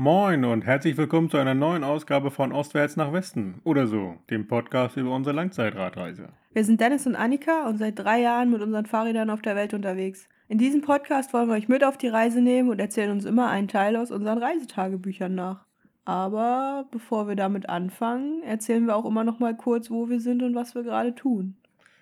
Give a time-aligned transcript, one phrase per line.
[0.00, 4.48] Moin und herzlich willkommen zu einer neuen Ausgabe von Ostwärts nach Westen oder so, dem
[4.48, 6.30] Podcast über unsere Langzeitradreise.
[6.54, 9.74] Wir sind Dennis und Annika und seit drei Jahren mit unseren Fahrrädern auf der Welt
[9.74, 10.26] unterwegs.
[10.48, 13.50] In diesem Podcast wollen wir euch mit auf die Reise nehmen und erzählen uns immer
[13.50, 15.66] einen Teil aus unseren Reisetagebüchern nach.
[16.06, 20.42] Aber bevor wir damit anfangen, erzählen wir auch immer noch mal kurz, wo wir sind
[20.42, 21.56] und was wir gerade tun.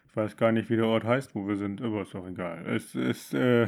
[0.09, 2.65] Ich weiß gar nicht, wie der Ort heißt, wo wir sind, aber ist doch egal.
[2.69, 3.67] Es ist äh,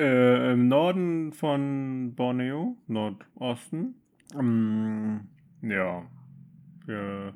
[0.00, 3.94] äh, im Norden von Borneo, Nordosten.
[4.38, 5.28] Ähm,
[5.62, 6.02] ja,
[6.86, 7.34] wir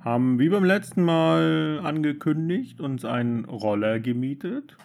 [0.00, 4.76] haben wie beim letzten Mal angekündigt, uns einen Roller gemietet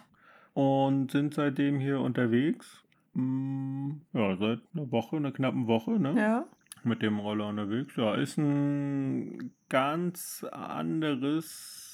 [0.54, 2.84] und sind seitdem hier unterwegs.
[3.14, 6.14] Mm, Ja, seit einer Woche, einer knappen Woche, ne?
[6.18, 6.46] Ja.
[6.84, 7.96] Mit dem Roller unterwegs.
[7.96, 11.85] Ja, ist ein ganz anderes.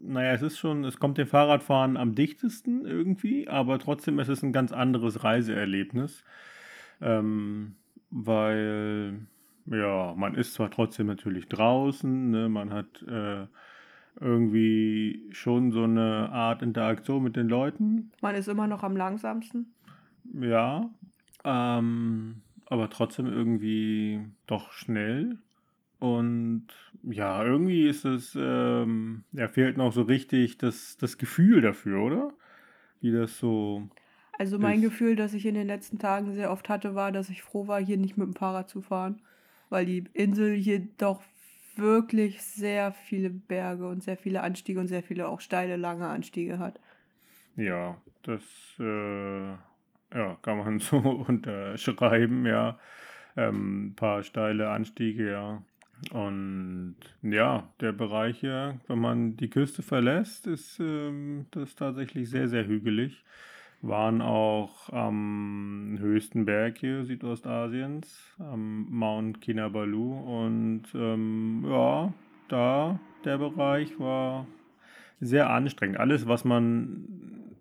[0.00, 4.42] Naja, es ist schon, es kommt dem Fahrradfahren am dichtesten irgendwie, aber trotzdem ist es
[4.42, 6.24] ein ganz anderes Reiseerlebnis.
[7.00, 7.76] Ähm,
[8.10, 9.26] weil,
[9.66, 13.46] ja, man ist zwar trotzdem natürlich draußen, ne, man hat äh,
[14.20, 19.74] irgendwie schon so eine Art Interaktion mit den Leuten, Man ist immer noch am langsamsten.
[20.32, 20.88] ja,
[21.44, 25.38] ähm, aber trotzdem irgendwie doch schnell.
[25.98, 26.68] Und
[27.02, 32.34] ja, irgendwie ist es, ähm, ja, fehlt noch so richtig das, das Gefühl dafür, oder?
[33.00, 33.90] Wie das so
[34.38, 34.82] Also mein ist.
[34.82, 37.80] Gefühl, das ich in den letzten Tagen sehr oft hatte, war, dass ich froh war,
[37.80, 39.20] hier nicht mit dem Fahrrad zu fahren.
[39.70, 41.22] Weil die Insel hier doch
[41.76, 46.58] wirklich sehr viele Berge und sehr viele Anstiege und sehr viele auch steile, lange Anstiege
[46.58, 46.80] hat.
[47.56, 48.42] Ja, das
[48.78, 49.50] äh,
[50.14, 52.78] ja, kann man so unterschreiben, ja.
[53.36, 55.62] Ähm, ein paar steile Anstiege, ja.
[56.10, 62.48] Und ja, der Bereich hier, wenn man die Küste verlässt, ist ähm, das tatsächlich sehr,
[62.48, 63.24] sehr hügelig.
[63.82, 70.18] Waren auch am höchsten Berg hier Südostasiens, am Mount Kinabalu.
[70.18, 72.12] Und ähm, ja,
[72.48, 74.46] da der Bereich war
[75.20, 75.98] sehr anstrengend.
[75.98, 77.06] Alles, was man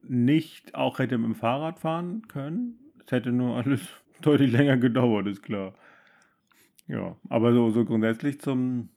[0.03, 3.81] nicht auch hätte mit dem Fahrrad fahren können, es hätte nur alles
[4.21, 5.73] deutlich länger gedauert, ist klar.
[6.87, 8.89] Ja, aber so, so grundsätzlich zum,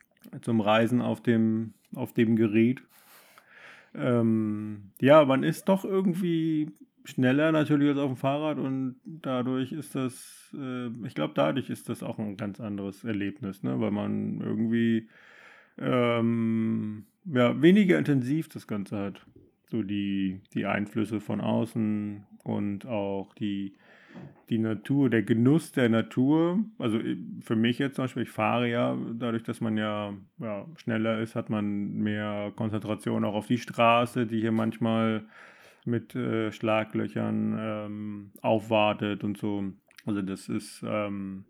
[0.43, 2.83] zum Reisen auf dem, auf dem Gerät.
[3.95, 6.71] Ähm, ja, man ist doch irgendwie
[7.05, 11.89] schneller natürlich als auf dem Fahrrad und dadurch ist das, äh, ich glaube, dadurch ist
[11.89, 13.81] das auch ein ganz anderes Erlebnis, ne?
[13.81, 15.09] weil man irgendwie
[15.79, 19.27] ähm, ja, weniger intensiv das Ganze hat.
[19.71, 23.75] So die, die Einflüsse von außen und auch die,
[24.49, 26.65] die Natur, der Genuss der Natur.
[26.79, 30.67] Also äh, für mich jetzt zum Beispiel, ich fahre ja, dadurch, dass man ja, ja
[30.77, 35.25] schneller ist, hat man mehr Konzentration auch auf die Straße, die hier manchmal
[35.85, 39.65] mit äh, Schlaglöchern ähm, aufwartet und so.
[40.07, 41.45] Also das ist ähm,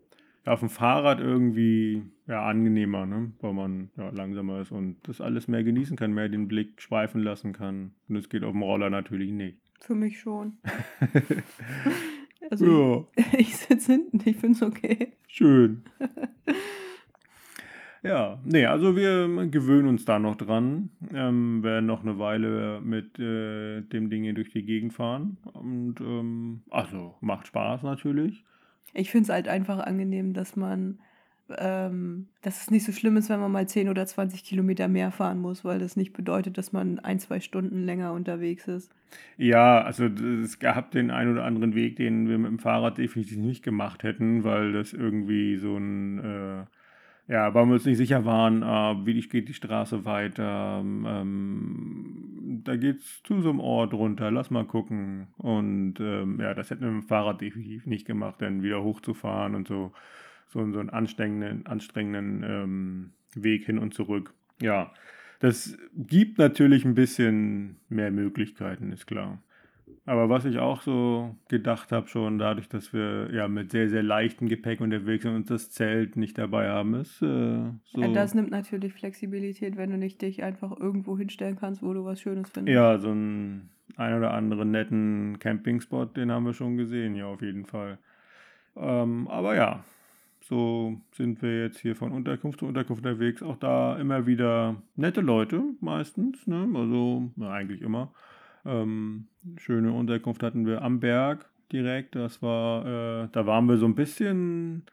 [0.45, 3.31] ja, auf dem Fahrrad irgendwie ja, angenehmer, ne?
[3.41, 7.21] weil man ja, langsamer ist und das alles mehr genießen kann, mehr den Blick schweifen
[7.21, 7.93] lassen kann.
[8.07, 9.59] Und das geht auf dem Roller natürlich nicht.
[9.79, 10.57] Für mich schon.
[12.49, 15.13] Also Ja, ich, sitze hinten, ich finde es okay.
[15.27, 15.83] schön.
[18.01, 20.89] Ja, nee, also wir gewöhnen uns da noch dran.
[21.13, 25.37] Ähm, werden noch eine Weile mit äh, dem Ding hier durch die Gegend fahren.
[25.51, 28.45] Und ähm, also macht Spaß natürlich.
[28.93, 30.99] Ich finde es halt einfach angenehm, dass man,
[31.57, 35.11] ähm, dass es nicht so schlimm ist, wenn man mal 10 oder 20 Kilometer mehr
[35.11, 38.91] fahren muss, weil das nicht bedeutet, dass man ein, zwei Stunden länger unterwegs ist.
[39.37, 43.37] Ja, also es gab den einen oder anderen Weg, den wir mit dem Fahrrad definitiv
[43.37, 46.65] nicht gemacht hätten, weil das irgendwie so ein, äh,
[47.33, 52.29] ja, weil wir uns nicht sicher waren, äh, wie geht die Straße weiter, ähm,
[52.63, 55.27] da geht's zu so einem Ort runter, lass mal gucken.
[55.37, 59.55] Und ähm, ja, das hätten wir mit dem Fahrrad definitiv nicht gemacht, dann wieder hochzufahren
[59.55, 59.91] und so,
[60.49, 64.33] so, so einen anstrengenden, anstrengenden ähm, Weg hin und zurück.
[64.61, 64.91] Ja,
[65.39, 69.41] das gibt natürlich ein bisschen mehr Möglichkeiten, ist klar.
[70.05, 74.01] Aber was ich auch so gedacht habe, schon dadurch, dass wir ja mit sehr, sehr
[74.01, 78.13] leichtem Gepäck unterwegs sind und das Zelt nicht dabei haben, ist äh, so.
[78.13, 82.19] Das nimmt natürlich Flexibilität, wenn du nicht dich einfach irgendwo hinstellen kannst, wo du was
[82.21, 82.73] Schönes findest.
[82.73, 87.41] Ja, so einen ein oder anderen netten Campingspot, den haben wir schon gesehen, ja, auf
[87.41, 87.99] jeden Fall.
[88.75, 89.83] Ähm, aber ja,
[90.49, 93.43] so sind wir jetzt hier von Unterkunft zu Unterkunft unterwegs.
[93.43, 96.67] Auch da immer wieder nette Leute, meistens, ne?
[96.73, 98.11] Also, na, eigentlich immer.
[98.65, 102.15] Ähm, schöne Unterkunft hatten wir am Berg direkt.
[102.15, 104.85] Das war, äh, da waren wir so ein bisschen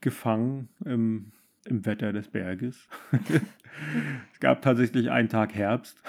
[0.00, 1.32] gefangen im,
[1.64, 2.88] im Wetter des Berges.
[4.32, 6.00] es gab tatsächlich einen Tag Herbst.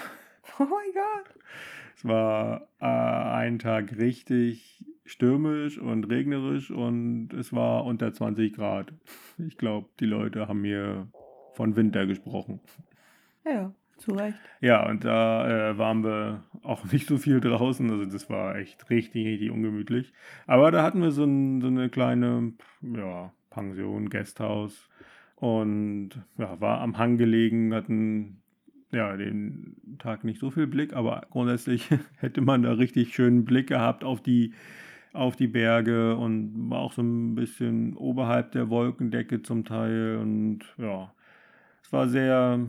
[0.59, 1.35] Oh mein Gott.
[2.01, 8.91] Es war äh, ein Tag richtig stürmisch und regnerisch und es war unter 20 Grad.
[9.37, 11.09] Ich glaube, die Leute haben mir
[11.53, 12.59] von Winter gesprochen.
[13.45, 14.39] Ja, zu Recht.
[14.61, 17.87] Ja, und da äh, waren wir auch nicht so viel draußen.
[17.91, 20.11] Also das war echt richtig, richtig ungemütlich.
[20.47, 24.89] Aber da hatten wir so, ein, so eine kleine ja, Pension, Gasthaus.
[25.35, 28.41] Und ja, war am Hang gelegen, hatten
[28.91, 33.67] ja den Tag nicht so viel Blick, aber grundsätzlich hätte man da richtig schönen Blick
[33.67, 34.53] gehabt auf die
[35.13, 40.59] auf die Berge und war auch so ein bisschen oberhalb der Wolkendecke zum Teil und
[40.77, 41.13] ja,
[41.83, 42.65] es war sehr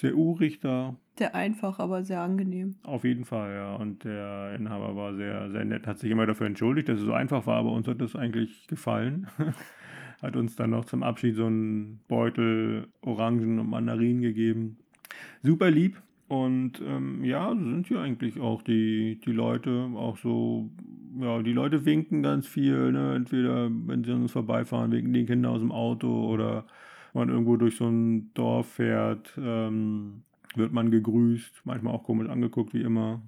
[0.00, 0.96] sehr urig da.
[1.18, 2.76] Sehr einfach, aber sehr angenehm.
[2.82, 3.74] Auf jeden Fall, ja.
[3.76, 7.12] Und der Inhaber war sehr, sehr nett, hat sich immer dafür entschuldigt, dass es so
[7.12, 9.26] einfach war, aber uns hat das eigentlich gefallen.
[10.22, 14.78] hat uns dann noch zum Abschied so einen Beutel Orangen und Mandarinen gegeben.
[15.42, 16.00] Super lieb.
[16.28, 20.70] Und ähm, ja, sind hier eigentlich auch die, die Leute auch so,
[21.18, 23.16] ja, die Leute winken ganz viel, ne?
[23.16, 26.66] Entweder wenn sie an uns vorbeifahren, winken die Kinder aus dem Auto oder
[27.14, 30.22] man irgendwo durch so ein Dorf fährt, ähm,
[30.54, 33.22] wird man gegrüßt, manchmal auch komisch angeguckt, wie immer.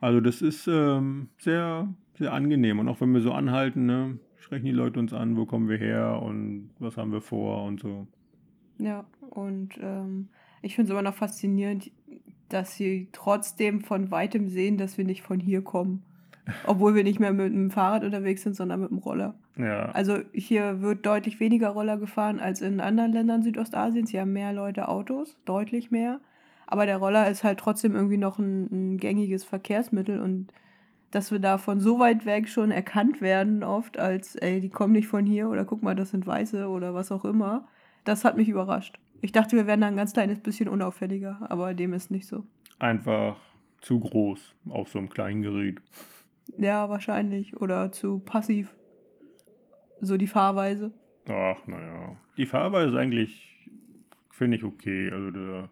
[0.00, 2.78] Also das ist ähm, sehr, sehr angenehm.
[2.78, 5.78] Und auch wenn wir so anhalten, ne, sprechen die Leute uns an, wo kommen wir
[5.78, 8.06] her und was haben wir vor und so.
[8.78, 10.28] Ja, und ähm,
[10.64, 11.90] ich finde es immer noch faszinierend,
[12.48, 16.02] dass sie trotzdem von weitem sehen, dass wir nicht von hier kommen.
[16.66, 19.34] Obwohl wir nicht mehr mit dem Fahrrad unterwegs sind, sondern mit dem Roller.
[19.56, 19.86] Ja.
[19.92, 24.10] Also hier wird deutlich weniger Roller gefahren als in anderen Ländern Südostasiens.
[24.10, 26.20] Hier haben mehr Leute Autos, deutlich mehr.
[26.66, 30.52] Aber der Roller ist halt trotzdem irgendwie noch ein, ein gängiges Verkehrsmittel und
[31.10, 35.06] dass wir davon so weit weg schon erkannt werden, oft als, ey, die kommen nicht
[35.06, 37.68] von hier oder guck mal, das sind Weiße oder was auch immer,
[38.04, 38.98] das hat mich überrascht.
[39.24, 42.44] Ich dachte, wir wären da ein ganz kleines bisschen unauffälliger, aber dem ist nicht so.
[42.78, 43.38] Einfach
[43.80, 45.80] zu groß auf so einem kleinen Gerät.
[46.58, 47.56] Ja, wahrscheinlich.
[47.56, 48.76] Oder zu passiv.
[50.02, 50.92] So die Fahrweise.
[51.26, 52.18] Ach, naja.
[52.36, 53.70] Die Fahrweise eigentlich,
[54.28, 55.10] finde ich, okay.
[55.10, 55.70] Also da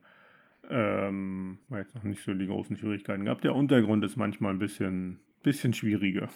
[0.70, 3.44] ähm, war jetzt noch nicht so die großen Schwierigkeiten gehabt.
[3.44, 6.30] Der Untergrund ist manchmal ein bisschen, bisschen schwieriger.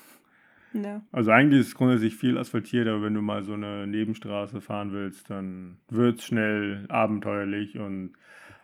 [0.73, 1.03] Ja.
[1.13, 4.93] Also eigentlich ist es grundsätzlich viel asphaltiert, aber wenn du mal so eine Nebenstraße fahren
[4.93, 8.13] willst, dann wird es schnell abenteuerlich und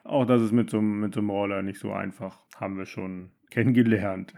[0.05, 3.31] auch das ist mit so, mit so einem Roller nicht so einfach, haben wir schon
[3.51, 4.35] kennengelernt.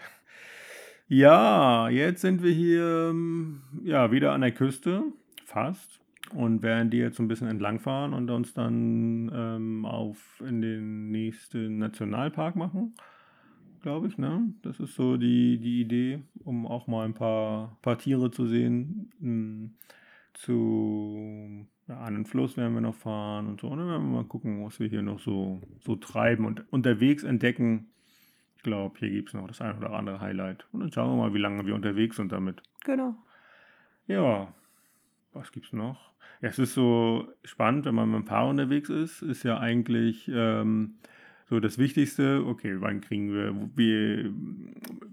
[1.06, 5.02] Ja, jetzt sind wir hier ähm, ja, wieder an der Küste,
[5.44, 6.00] fast.
[6.32, 11.10] Und werden die jetzt so ein bisschen entlangfahren und uns dann ähm, auf in den
[11.10, 12.94] nächsten Nationalpark machen,
[13.84, 14.18] glaube ich.
[14.18, 14.52] Ne?
[14.62, 19.12] Das ist so die, die Idee, um auch mal ein paar, paar Tiere zu sehen.
[19.20, 19.74] Hm,
[20.32, 23.68] zu ja, an den Fluss werden wir noch fahren und so.
[23.68, 27.22] Und dann werden wir mal gucken, was wir hier noch so, so treiben und unterwegs
[27.22, 27.90] entdecken
[28.64, 30.66] glaube, hier gibt es noch das ein oder andere Highlight.
[30.72, 32.60] Und dann schauen wir mal, wie lange wir unterwegs sind damit.
[32.84, 33.14] Genau.
[34.08, 34.52] Ja,
[35.32, 36.10] was gibt's noch?
[36.40, 40.28] Ja, es ist so spannend, wenn man mit einem Paar unterwegs ist, ist ja eigentlich
[40.32, 40.96] ähm,
[41.46, 44.32] so das Wichtigste, okay, wann kriegen wir, wie,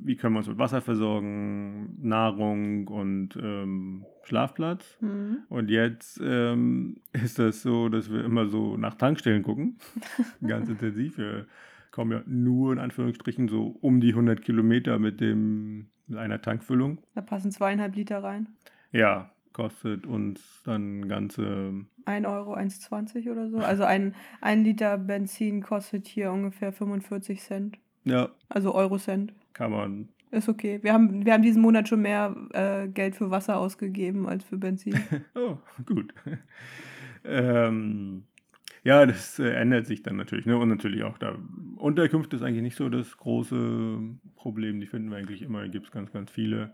[0.01, 4.97] wie können wir uns mit Wasser versorgen, Nahrung und ähm, Schlafplatz.
[5.01, 5.39] Mhm.
[5.49, 9.77] Und jetzt ähm, ist das so, dass wir immer so nach Tankstellen gucken,
[10.47, 11.17] ganz intensiv.
[11.17, 11.47] Wir
[11.91, 17.00] kommen ja nur in Anführungsstrichen so um die 100 Kilometer mit, dem, mit einer Tankfüllung.
[17.13, 18.47] Da passen zweieinhalb Liter rein.
[18.93, 23.58] Ja, kostet uns dann ganze 1 Euro 1,20 oder so.
[23.58, 27.77] Also ein, ein Liter Benzin kostet hier ungefähr 45 Cent.
[28.03, 28.29] Ja.
[28.50, 29.34] Also Euro-Cent.
[29.53, 30.10] Kann man.
[30.31, 30.79] Ist okay.
[30.81, 34.58] Wir haben, wir haben diesen Monat schon mehr äh, Geld für Wasser ausgegeben als für
[34.58, 35.00] Benzin.
[35.36, 36.13] oh, gut.
[37.25, 38.24] ähm,
[38.84, 40.46] ja, das äh, ändert sich dann natürlich.
[40.46, 40.58] Ne?
[40.58, 41.38] Und natürlich auch da.
[41.75, 44.00] Unterkünfte ist eigentlich nicht so das große
[44.36, 44.79] Problem.
[44.79, 45.67] Die finden wir eigentlich immer.
[45.67, 46.74] Gibt es ganz, ganz viele.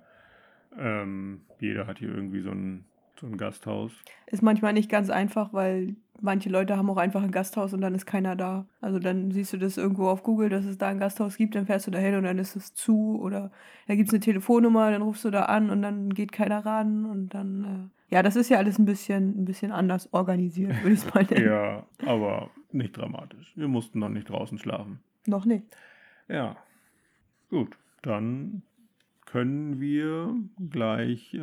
[0.77, 2.85] Ähm, jeder hat hier irgendwie so ein,
[3.19, 3.91] so ein Gasthaus.
[4.27, 7.95] Ist manchmal nicht ganz einfach, weil manche Leute haben auch einfach ein Gasthaus und dann
[7.95, 8.67] ist keiner da.
[8.81, 11.65] Also dann siehst du das irgendwo auf Google, dass es da ein Gasthaus gibt, dann
[11.65, 13.19] fährst du da hin und dann ist es zu.
[13.21, 13.51] Oder
[13.87, 17.05] da gibt es eine Telefonnummer, dann rufst du da an und dann geht keiner ran
[17.05, 17.91] und dann.
[18.09, 21.13] Äh ja, das ist ja alles ein bisschen, ein bisschen anders organisiert, würde ich es
[21.13, 21.45] mal nennen.
[21.45, 23.51] ja, aber nicht dramatisch.
[23.55, 24.99] Wir mussten noch nicht draußen schlafen.
[25.25, 25.65] Noch nicht.
[26.29, 26.55] Ja.
[27.49, 28.63] Gut, dann
[29.37, 30.33] können wir
[30.71, 31.39] gleich äh,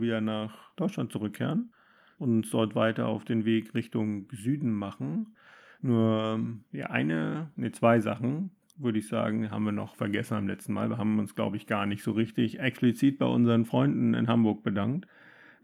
[0.00, 1.72] wieder nach Deutschland zurückkehren
[2.18, 5.36] und uns dort weiter auf den Weg Richtung Süden machen.
[5.80, 6.40] Nur
[6.72, 10.88] ja, eine, ne, zwei Sachen, würde ich sagen, haben wir noch vergessen am letzten Mal.
[10.88, 14.64] Wir haben uns, glaube ich, gar nicht so richtig explizit bei unseren Freunden in Hamburg
[14.64, 15.06] bedankt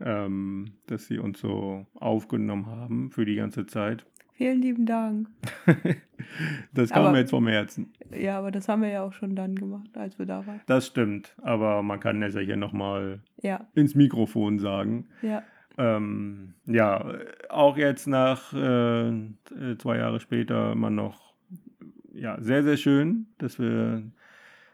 [0.01, 4.07] ähm, dass sie uns so aufgenommen haben für die ganze Zeit.
[4.41, 5.29] Vielen lieben Dank.
[6.73, 7.93] das kam Aber- mir jetzt vom Herzen.
[8.19, 10.63] Ja, aber das haben wir ja auch schon dann gemacht, als wir da waren.
[10.65, 15.09] Das stimmt, aber man kann es ja hier nochmal Ja, ins Mikrofon sagen.
[15.21, 15.43] ja.
[15.77, 17.05] Ähm, ja,
[17.51, 21.35] auch jetzt nach äh, äh, zwei Jahre später immer noch
[22.15, 24.03] ja, sehr, sehr schön, dass wir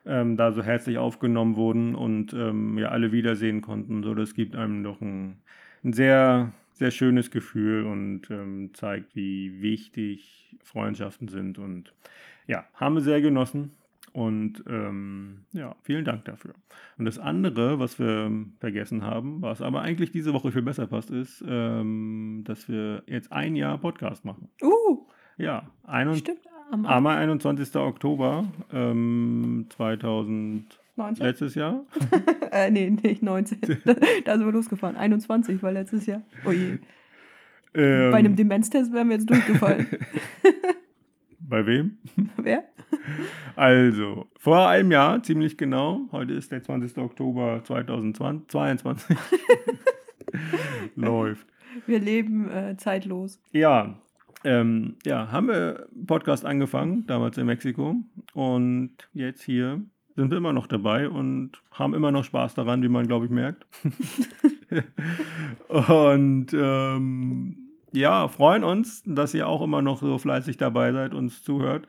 [0.05, 4.05] ähm, da so herzlich aufgenommen wurden und ähm, ja, alle wiedersehen konnten.
[4.05, 5.39] So, das gibt einem doch ein,
[5.85, 11.59] ein sehr, sehr schönes Gefühl und ähm, zeigt, wie wichtig Freundschaften sind.
[11.59, 11.93] Und
[12.47, 13.73] ja, haben wir sehr genossen.
[14.13, 16.55] Und ähm, ja, vielen Dank dafür.
[16.97, 18.31] Und das andere, was wir
[18.61, 23.33] vergessen haben, was aber eigentlich diese Woche viel besser passt, ist, ähm, dass wir jetzt
[23.33, 24.49] ein Jahr Podcast machen.
[24.63, 25.07] Uh,
[25.37, 26.41] Ja, ein stimmt.
[26.71, 27.77] Am am 21.
[27.77, 31.27] Oktober ähm, 2000 19?
[31.27, 31.85] letztes Jahr.
[32.53, 33.59] Äh, nee, nicht 19.
[34.25, 34.97] da sind wir losgefahren.
[34.97, 36.23] 21 war letztes Jahr.
[36.47, 36.79] Oh je.
[37.75, 39.87] Ähm, Bei einem Demenztest wären wir jetzt durchgefallen.
[41.41, 41.99] bei wem?
[42.39, 42.65] Wer?
[43.57, 46.09] Also, vor einem Jahr, ziemlich genau.
[46.13, 46.97] Heute ist der 20.
[46.97, 49.17] Oktober 2022.
[50.95, 51.47] Läuft.
[51.87, 53.39] Wir leben äh, zeitlos.
[53.53, 54.01] Ja,
[54.45, 57.97] ähm, ja, haben wir Podcast angefangen, damals in Mexiko.
[58.33, 59.83] Und jetzt hier
[60.17, 63.31] sind wir immer noch dabei und haben immer noch Spaß daran, wie man, glaube ich,
[63.31, 63.67] merkt.
[65.69, 67.57] und ähm,
[67.93, 71.87] ja, freuen uns, dass ihr auch immer noch so fleißig dabei seid, uns zuhört.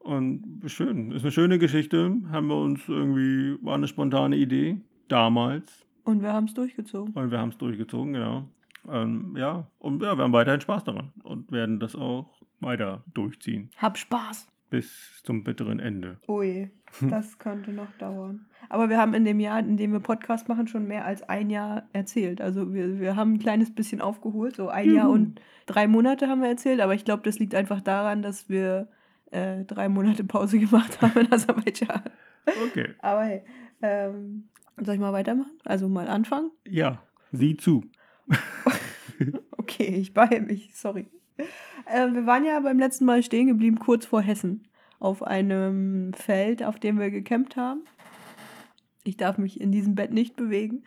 [0.00, 2.16] Und schön, ist eine schöne Geschichte.
[2.30, 5.86] Haben wir uns irgendwie, war eine spontane Idee damals.
[6.04, 7.14] Und wir haben es durchgezogen.
[7.14, 8.48] Und wir haben es durchgezogen, genau.
[8.88, 13.70] Ähm, ja, und ja, wir haben weiterhin Spaß daran und werden das auch weiter durchziehen.
[13.76, 14.48] Hab Spaß.
[14.70, 16.18] Bis zum bitteren Ende.
[16.26, 16.68] Oh je,
[17.00, 18.46] das könnte noch dauern.
[18.68, 21.50] Aber wir haben in dem Jahr, in dem wir Podcast machen, schon mehr als ein
[21.50, 22.40] Jahr erzählt.
[22.40, 24.56] Also wir, wir haben ein kleines bisschen aufgeholt.
[24.56, 25.14] So ein Jahr Juhu.
[25.14, 26.80] und drei Monate haben wir erzählt.
[26.80, 28.88] Aber ich glaube, das liegt einfach daran, dass wir
[29.30, 32.02] äh, drei Monate Pause gemacht haben in Aserbaidschan.
[32.68, 32.94] Okay.
[33.00, 33.42] Aber hey,
[33.82, 35.58] ähm, soll ich mal weitermachen?
[35.64, 36.50] Also mal anfangen?
[36.66, 37.84] Ja, sieh zu.
[39.52, 41.06] Okay, ich beeile mich, sorry.
[41.90, 44.68] Äh, wir waren ja beim letzten Mal stehen geblieben, kurz vor Hessen,
[44.98, 47.84] auf einem Feld, auf dem wir gecampt haben.
[49.04, 50.84] Ich darf mich in diesem Bett nicht bewegen.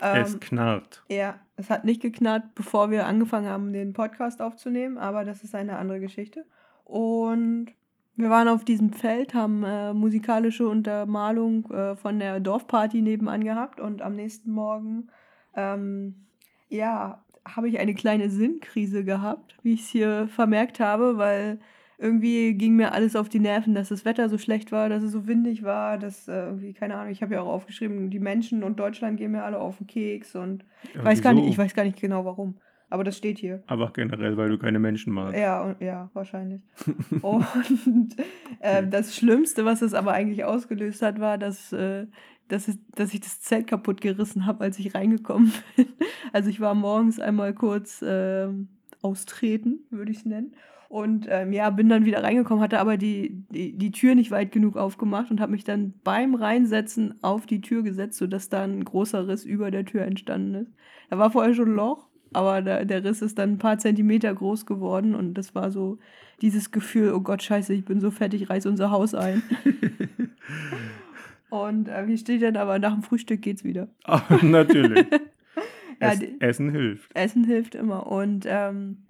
[0.00, 1.02] Ähm, es knarrt.
[1.08, 5.54] ja, es hat nicht geknarrt, bevor wir angefangen haben, den Podcast aufzunehmen, aber das ist
[5.54, 6.44] eine andere Geschichte.
[6.84, 7.68] Und
[8.14, 13.80] wir waren auf diesem Feld, haben äh, musikalische Untermalung äh, von der Dorfparty nebenan gehabt
[13.80, 15.08] und am nächsten Morgen,
[15.54, 16.26] ähm,
[16.68, 17.24] ja,
[17.54, 21.58] habe ich eine kleine Sinnkrise gehabt, wie ich es hier vermerkt habe, weil
[21.98, 25.12] irgendwie ging mir alles auf die Nerven, dass das Wetter so schlecht war, dass es
[25.12, 28.62] so windig war, dass äh, irgendwie, keine Ahnung, ich habe ja auch aufgeschrieben, die Menschen
[28.62, 31.74] und Deutschland gehen mir alle auf den Keks und ich weiß gar nicht, ich weiß
[31.74, 32.56] gar nicht genau warum.
[32.88, 33.64] Aber das steht hier.
[33.66, 35.36] Aber generell, weil du keine Menschen magst.
[35.36, 36.60] Ja, und, ja, wahrscheinlich.
[37.22, 38.16] und
[38.60, 42.06] äh, das Schlimmste, was es aber eigentlich ausgelöst hat, war, dass, äh,
[42.48, 45.86] dass, es, dass ich das Zelt kaputt gerissen habe, als ich reingekommen bin.
[46.32, 48.68] Also ich war morgens einmal kurz ähm,
[49.02, 50.54] austreten, würde ich es nennen.
[50.88, 54.52] Und ähm, ja, bin dann wieder reingekommen, hatte aber die, die, die Tür nicht weit
[54.52, 58.84] genug aufgemacht und habe mich dann beim Reinsetzen auf die Tür gesetzt, sodass da ein
[58.84, 60.72] großer Riss über der Tür entstanden ist.
[61.10, 64.32] Da war vorher schon ein Loch, aber der, der Riss ist dann ein paar Zentimeter
[64.32, 65.98] groß geworden und das war so
[66.40, 69.42] dieses Gefühl, oh Gott, scheiße, ich bin so fertig, ich reiß unser Haus ein.
[71.50, 73.88] und äh, hier steht dann aber, nach dem Frühstück geht's wieder.
[74.04, 75.06] Ah, natürlich.
[75.98, 77.10] Ja, es, Essen hilft.
[77.16, 78.06] Essen hilft immer.
[78.06, 79.06] Und ähm,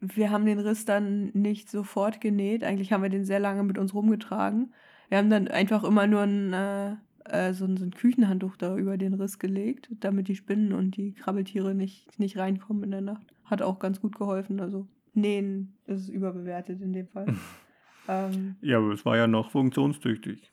[0.00, 2.64] wir haben den Riss dann nicht sofort genäht.
[2.64, 4.72] Eigentlich haben wir den sehr lange mit uns rumgetragen.
[5.08, 6.92] Wir haben dann einfach immer nur ein, äh,
[7.26, 10.96] äh, so, ein, so ein Küchenhandtuch da über den Riss gelegt, damit die Spinnen und
[10.96, 13.34] die Krabbeltiere nicht, nicht reinkommen in der Nacht.
[13.44, 14.58] Hat auch ganz gut geholfen.
[14.60, 17.26] Also nähen ist überbewertet in dem Fall.
[18.08, 20.50] ähm, Ja, aber es war ja noch funktionstüchtig.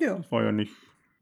[0.00, 0.16] Ja.
[0.16, 0.72] Das war ja nicht,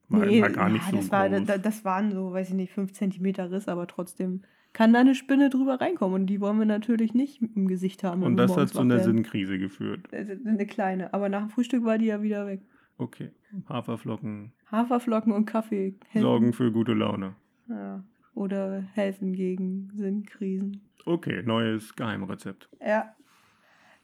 [0.09, 1.45] war, Nee, war gar nicht ja, so das, war, groß.
[1.47, 5.15] da- das waren so, weiß ich nicht, 5 Zentimeter Riss, aber trotzdem kann da eine
[5.15, 8.23] Spinne drüber reinkommen und die wollen wir natürlich nicht im Gesicht haben.
[8.25, 9.05] Und das hat zu einer werden.
[9.05, 10.13] Sinnkrise geführt.
[10.13, 12.61] Äh, Eine kleine, aber nach dem Frühstück war die ja wieder weg.
[12.99, 13.31] Okay.
[13.69, 16.23] Haferflocken Haferflocken und Kaffee helfen.
[16.23, 17.35] sorgen für gute Laune.
[17.69, 18.03] Ja.
[18.35, 20.81] Oder helfen gegen Sinnkrisen.
[21.07, 22.69] Okay, neues Geheimrezept.
[22.85, 23.15] Ja.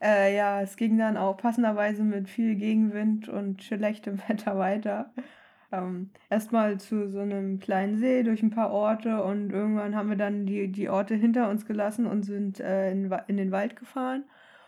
[0.00, 5.12] Äh, ja, es ging dann auch passenderweise mit viel Gegenwind und schlechtem Wetter weiter.
[5.73, 10.16] Ähm, Erstmal zu so einem kleinen See durch ein paar Orte und irgendwann haben wir
[10.16, 14.25] dann die, die Orte hinter uns gelassen und sind äh, in, in den Wald gefahren.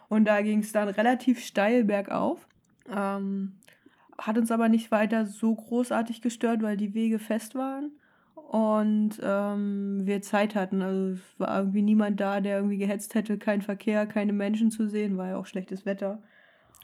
[0.08, 2.46] Und da ging es dann relativ steil bergauf.
[2.94, 3.54] Ähm,
[4.18, 7.92] hat uns aber nicht weiter so großartig gestört, weil die Wege fest waren.
[8.52, 10.82] Und ähm, wir Zeit hatten.
[10.82, 14.86] Also es war irgendwie niemand da, der irgendwie gehetzt hätte, kein Verkehr, keine Menschen zu
[14.88, 16.22] sehen, war ja auch schlechtes Wetter.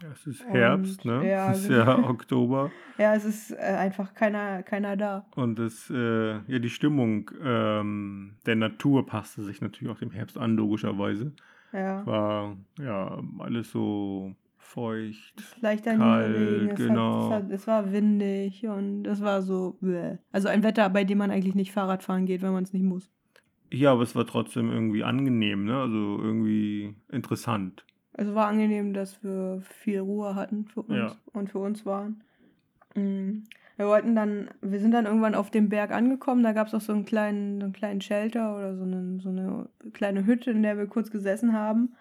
[0.01, 1.29] Ja, es ist Herbst, Und, ne?
[1.29, 1.85] ja, es ist genau.
[1.85, 2.71] ja Oktober.
[2.97, 5.27] Ja, es ist äh, einfach keiner, keiner da.
[5.37, 10.39] Und es, äh, ja, die Stimmung ähm, der Natur passte sich natürlich auch dem Herbst
[10.39, 11.33] an, logischerweise.
[11.75, 12.07] Ja.
[12.07, 14.35] War ja alles so
[14.69, 15.35] feucht.
[15.61, 17.31] Leichter Kalt, es, genau.
[17.31, 19.79] hat, es, hat, es war windig und es war so.
[19.81, 20.19] Bäh.
[20.31, 22.85] Also ein Wetter, bei dem man eigentlich nicht Fahrrad fahren geht, wenn man es nicht
[22.85, 23.11] muss.
[23.73, 25.81] Ja, aber es war trotzdem irgendwie angenehm, ne?
[25.81, 27.85] Also irgendwie interessant.
[28.15, 31.17] Also war angenehm, dass wir viel Ruhe hatten für uns Ja.
[31.33, 32.23] und für uns waren.
[32.95, 33.45] Mm.
[33.77, 36.81] Wir wollten dann, wir sind dann irgendwann auf dem Berg angekommen, da gab es auch
[36.81, 40.65] so einen kleinen, so einen kleinen Shelter oder so eine, so eine kleine Hütte, in
[40.65, 41.95] der wir kurz gesessen haben.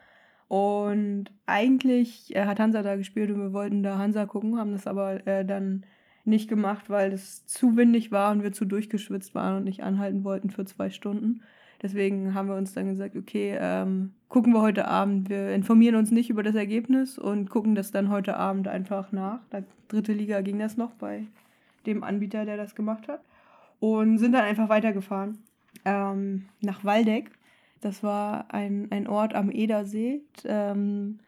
[0.48, 4.88] Und eigentlich äh, hat Hansa da gespielt und wir wollten da Hansa gucken, haben das
[4.88, 5.84] aber äh, dann
[6.24, 10.24] nicht gemacht, weil es zu windig war und wir zu durchgeschwitzt waren und nicht anhalten
[10.24, 11.42] wollten für zwei Stunden.
[11.82, 15.30] Deswegen haben wir uns dann gesagt, okay, ähm, gucken wir heute Abend.
[15.30, 19.40] Wir informieren uns nicht über das Ergebnis und gucken das dann heute Abend einfach nach.
[19.52, 21.28] Da dritte Liga ging das noch bei
[21.86, 23.22] dem Anbieter, der das gemacht hat.
[23.80, 25.38] Und sind dann einfach weitergefahren
[25.86, 27.30] ähm, nach Waldeck.
[27.82, 31.20] Das war ein, ein Ort am Edersee, ähm,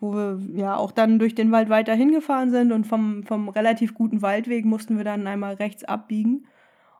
[0.00, 3.94] wo wir ja auch dann durch den Wald weiter hingefahren sind und vom, vom relativ
[3.94, 6.46] guten Waldweg mussten wir dann einmal rechts abbiegen.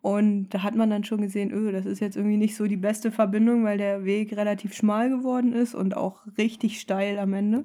[0.03, 2.77] Und da hat man dann schon gesehen, öh, das ist jetzt irgendwie nicht so die
[2.77, 7.65] beste Verbindung, weil der Weg relativ schmal geworden ist und auch richtig steil am Ende.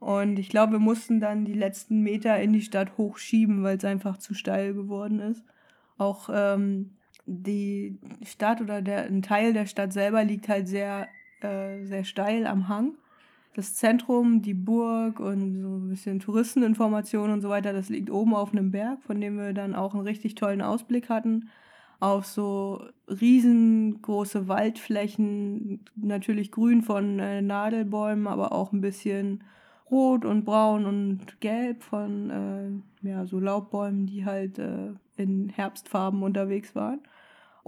[0.00, 3.84] Und ich glaube, wir mussten dann die letzten Meter in die Stadt hochschieben, weil es
[3.84, 5.44] einfach zu steil geworden ist.
[5.98, 6.92] Auch ähm,
[7.28, 11.08] die Stadt oder der, ein Teil der Stadt selber liegt halt sehr,
[11.40, 12.94] äh, sehr steil am Hang.
[13.54, 18.34] Das Zentrum, die Burg und so ein bisschen Touristeninformationen und so weiter, das liegt oben
[18.34, 21.50] auf einem Berg, von dem wir dann auch einen richtig tollen Ausblick hatten.
[22.00, 29.42] Auf so riesengroße Waldflächen, natürlich grün von äh, Nadelbäumen, aber auch ein bisschen
[29.90, 32.30] rot und braun und gelb von
[33.02, 37.00] äh, ja, so Laubbäumen, die halt äh, in Herbstfarben unterwegs waren.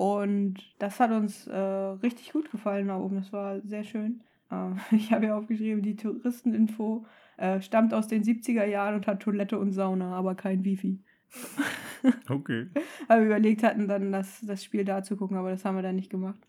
[0.00, 3.16] Und das hat uns äh, richtig gut gefallen da oben.
[3.16, 4.22] Das war sehr schön.
[4.50, 7.04] Äh, ich habe ja aufgeschrieben, die Touristeninfo
[7.36, 11.00] äh, stammt aus den 70er Jahren und hat Toilette und Sauna, aber kein Wifi.
[12.30, 12.68] Okay.
[13.08, 15.82] Weil wir überlegt hatten, dann das, das Spiel da zu gucken, aber das haben wir
[15.82, 16.40] dann nicht gemacht.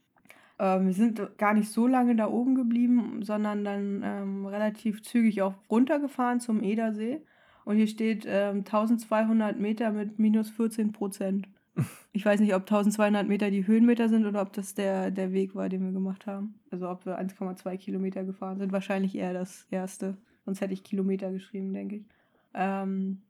[0.58, 5.42] Ähm, wir sind gar nicht so lange da oben geblieben, sondern dann ähm, relativ zügig
[5.42, 7.22] auch runtergefahren zum Edersee.
[7.66, 11.50] Und hier steht ähm, 1200 Meter mit minus 14 Prozent.
[12.14, 15.56] Ich weiß nicht, ob 1200 Meter die Höhenmeter sind oder ob das der, der Weg
[15.56, 16.56] war, den wir gemacht haben.
[16.70, 18.72] Also ob wir 1,2 Kilometer gefahren sind.
[18.74, 20.18] Wahrscheinlich eher das erste.
[20.46, 22.06] Sonst hätte ich Kilometer geschrieben, denke ich.
[22.54, 23.22] Ähm,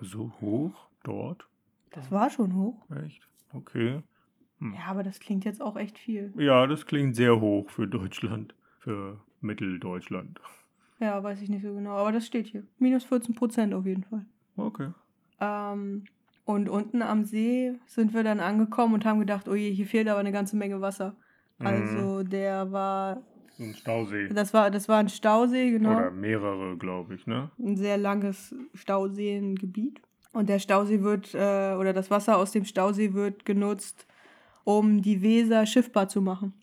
[0.00, 1.46] So hoch dort?
[1.90, 2.82] das war schon hoch.
[3.04, 3.28] Echt?
[3.52, 4.02] Okay.
[4.60, 6.32] Ja, aber das klingt jetzt auch echt viel.
[6.38, 8.54] Ja, das klingt sehr hoch für Deutschland.
[8.78, 10.40] Für Mitteldeutschland.
[11.00, 12.64] Ja, weiß ich nicht so genau, aber das steht hier.
[12.78, 14.24] Minus 14 Prozent auf jeden Fall.
[14.56, 14.88] Okay.
[15.40, 16.04] Ähm,
[16.44, 20.08] und unten am See sind wir dann angekommen und haben gedacht, oh je, hier fehlt
[20.08, 21.16] aber eine ganze Menge Wasser.
[21.58, 21.66] Mhm.
[21.66, 23.22] Also der war,
[23.56, 24.28] So ein Stausee.
[24.28, 25.92] das war, das war ein Stausee, genau.
[25.96, 27.50] Oder mehrere, glaube ich, ne?
[27.58, 30.00] Ein sehr langes Stauseengebiet.
[30.32, 34.06] Und der Stausee wird, äh, oder das Wasser aus dem Stausee wird genutzt,
[34.64, 36.54] um die Weser schiffbar zu machen.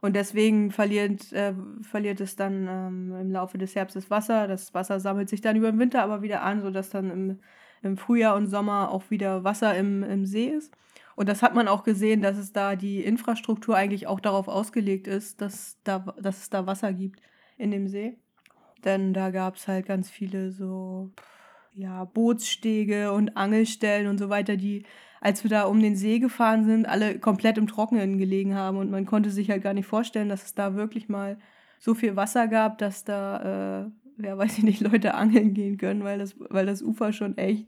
[0.00, 4.46] Und deswegen verliert, äh, verliert es dann ähm, im Laufe des Herbstes Wasser.
[4.48, 7.38] Das Wasser sammelt sich dann über den Winter aber wieder an, sodass dann im,
[7.82, 10.72] im Frühjahr und Sommer auch wieder Wasser im, im See ist.
[11.16, 15.08] Und das hat man auch gesehen, dass es da die Infrastruktur eigentlich auch darauf ausgelegt
[15.08, 17.20] ist, dass, da, dass es da Wasser gibt
[17.56, 18.16] in dem See.
[18.84, 21.10] Denn da gab es halt ganz viele so
[21.72, 24.84] ja, Bootsstege und Angelstellen und so weiter, die,
[25.20, 28.78] als wir da um den See gefahren sind, alle komplett im Trockenen gelegen haben.
[28.78, 31.38] Und man konnte sich halt gar nicht vorstellen, dass es da wirklich mal
[31.80, 36.04] so viel Wasser gab, dass da, äh, ja, weiß ich nicht, Leute angeln gehen können,
[36.04, 37.66] weil das, weil das Ufer schon echt,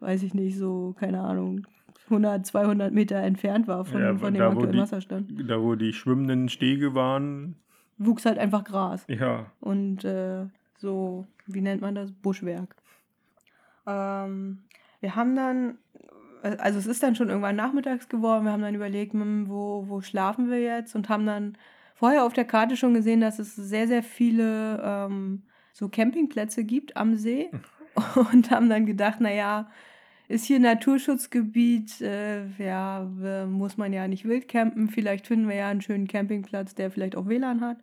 [0.00, 1.66] weiß ich nicht, so, keine Ahnung,
[2.10, 5.50] 100, 200 Meter entfernt war von, Ja, von dem da, aktuellen die- Wasserstand.
[5.50, 7.56] Da, wo die schwimmenden Stege waren.
[7.98, 9.04] Wuchs halt einfach Gras.
[9.08, 9.46] Ja.
[9.60, 10.44] und äh,
[10.78, 12.12] so, wie nennt man das?
[12.12, 12.76] Buschwerk.
[13.86, 14.58] Ähm,
[15.00, 15.78] wir haben dann,
[16.42, 20.00] also es ist dann schon irgendwann nachmittags geworden, wir haben dann überlegt, hm, wo, wo
[20.00, 21.56] schlafen wir jetzt und haben dann
[21.94, 25.42] vorher auf der Karte schon gesehen, dass es sehr, sehr viele ähm,
[25.76, 27.50] so Campingplätze gibt am See
[28.32, 29.68] und haben dann gedacht, naja,
[30.26, 33.04] ist hier Naturschutzgebiet, äh, ja,
[33.46, 34.88] muss man ja nicht wild campen.
[34.88, 37.76] Vielleicht finden wir ja einen schönen Campingplatz, der vielleicht auch WLAN hat.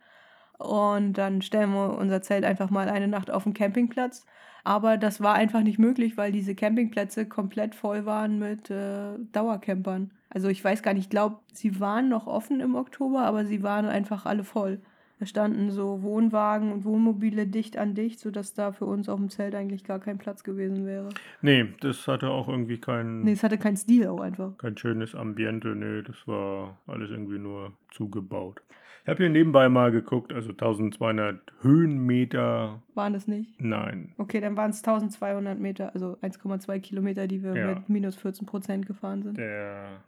[0.58, 4.26] Und dann stellen wir unser Zelt einfach mal eine Nacht auf den Campingplatz.
[4.64, 10.10] Aber das war einfach nicht möglich, weil diese Campingplätze komplett voll waren mit äh, Dauercampern.
[10.30, 13.62] Also ich weiß gar nicht, ich glaube, sie waren noch offen im Oktober, aber sie
[13.62, 14.80] waren einfach alle voll.
[15.24, 19.30] Da standen so Wohnwagen und Wohnmobile dicht an dicht, sodass da für uns auf dem
[19.30, 21.08] Zelt eigentlich gar kein Platz gewesen wäre.
[21.40, 24.58] Nee, das hatte auch irgendwie kein, Nee, es hatte keinen Stil auch einfach.
[24.58, 25.68] kein schönes Ambiente.
[25.74, 28.60] Nee, das war alles irgendwie nur zugebaut.
[29.04, 32.82] Ich habe hier nebenbei mal geguckt, also 1200 Höhenmeter.
[32.92, 33.58] Waren es nicht?
[33.62, 37.66] Nein, Okay, dann waren es 1200 Meter, also 1,2 Kilometer, die wir Ja.
[37.68, 39.38] mit minus 14 Prozent gefahren sind.
[39.38, 40.02] der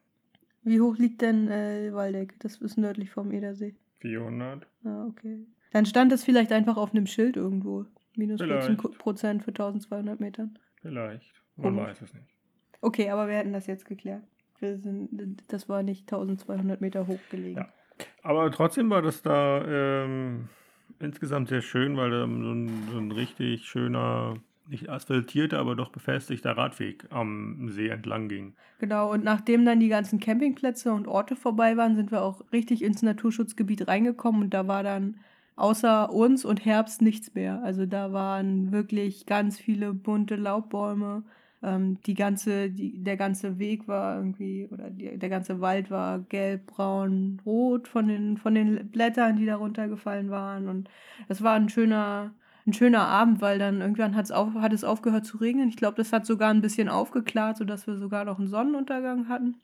[0.62, 2.34] Wie hoch liegt denn äh, Waldeck?
[2.40, 3.74] Das ist nördlich vom Edersee.
[4.06, 4.66] 400.
[4.84, 5.46] Ah, okay.
[5.72, 7.86] Dann stand es vielleicht einfach auf einem Schild irgendwo.
[8.14, 8.98] Minus 14 Vielleicht.
[8.98, 10.58] Prozent für 1200 Metern.
[10.80, 11.42] Vielleicht.
[11.56, 11.88] Man Komisch.
[11.90, 12.26] weiß es nicht.
[12.80, 14.22] Okay, aber wir hätten das jetzt geklärt.
[14.58, 17.58] Wir sind, das war nicht 1200 Meter hoch gelegen.
[17.58, 17.68] Ja.
[18.22, 20.48] Aber trotzdem war das da ähm,
[21.00, 24.36] insgesamt sehr schön, weil da so ein, so ein richtig schöner,
[24.68, 28.54] nicht asphaltierter, aber doch befestigter Radweg am See entlang ging.
[28.78, 32.82] Genau, und nachdem dann die ganzen Campingplätze und Orte vorbei waren, sind wir auch richtig
[32.82, 35.16] ins Naturschutzgebiet reingekommen und da war dann
[35.56, 37.62] außer uns und Herbst nichts mehr.
[37.62, 41.24] Also da waren wirklich ganz viele bunte Laubbäume.
[41.62, 46.20] Ähm, die ganze, die, der ganze Weg war irgendwie, oder die, der ganze Wald war
[46.20, 50.68] gelb, braun, rot von den, von den Blättern, die da runtergefallen waren.
[50.68, 50.90] Und
[51.28, 52.34] es war ein schöner,
[52.66, 55.68] ein schöner Abend, weil dann irgendwann hat's auf, hat es aufgehört zu regnen.
[55.68, 59.56] Ich glaube, das hat sogar ein bisschen aufgeklärt, sodass wir sogar noch einen Sonnenuntergang hatten.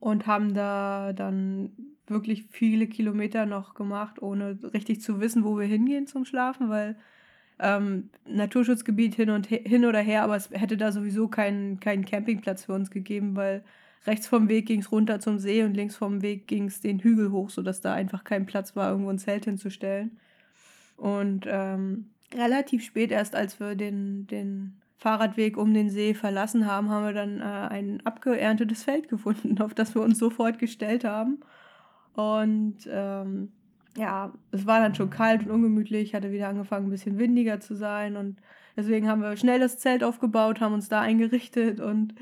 [0.00, 1.70] Und haben da dann
[2.08, 6.96] wirklich viele Kilometer noch gemacht, ohne richtig zu wissen, wo wir hingehen zum Schlafen, weil
[7.60, 12.04] ähm, Naturschutzgebiet hin und he hin oder her, aber es hätte da sowieso keinen, keinen
[12.04, 13.62] Campingplatz für uns gegeben, weil
[14.06, 16.98] rechts vom Weg ging es runter zum See und links vom Weg ging es den
[16.98, 20.18] Hügel hoch, sodass da einfach kein Platz war, irgendwo ein Zelt hinzustellen.
[20.96, 26.90] Und ähm, relativ spät erst, als wir den, den Fahrradweg um den See verlassen haben,
[26.90, 31.40] haben wir dann äh, ein abgeerntetes Feld gefunden, auf das wir uns sofort gestellt haben.
[32.14, 33.52] Und ähm,
[33.96, 37.74] ja, es war dann schon kalt und ungemütlich, hatte wieder angefangen, ein bisschen windiger zu
[37.74, 38.16] sein.
[38.16, 38.38] Und
[38.76, 42.14] deswegen haben wir schnell das Zelt aufgebaut, haben uns da eingerichtet und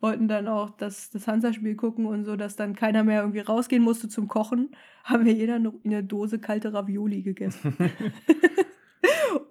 [0.00, 3.82] wollten dann auch das, das Hansa-Spiel gucken und so, dass dann keiner mehr irgendwie rausgehen
[3.82, 4.70] musste zum Kochen,
[5.02, 7.74] haben wir jeder eine, Dose kalte Ravioli gegessen.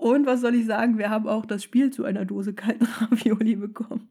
[0.04, 3.56] Und was soll ich sagen, wir haben auch das Spiel zu einer Dose kalten Ravioli
[3.56, 4.10] bekommen.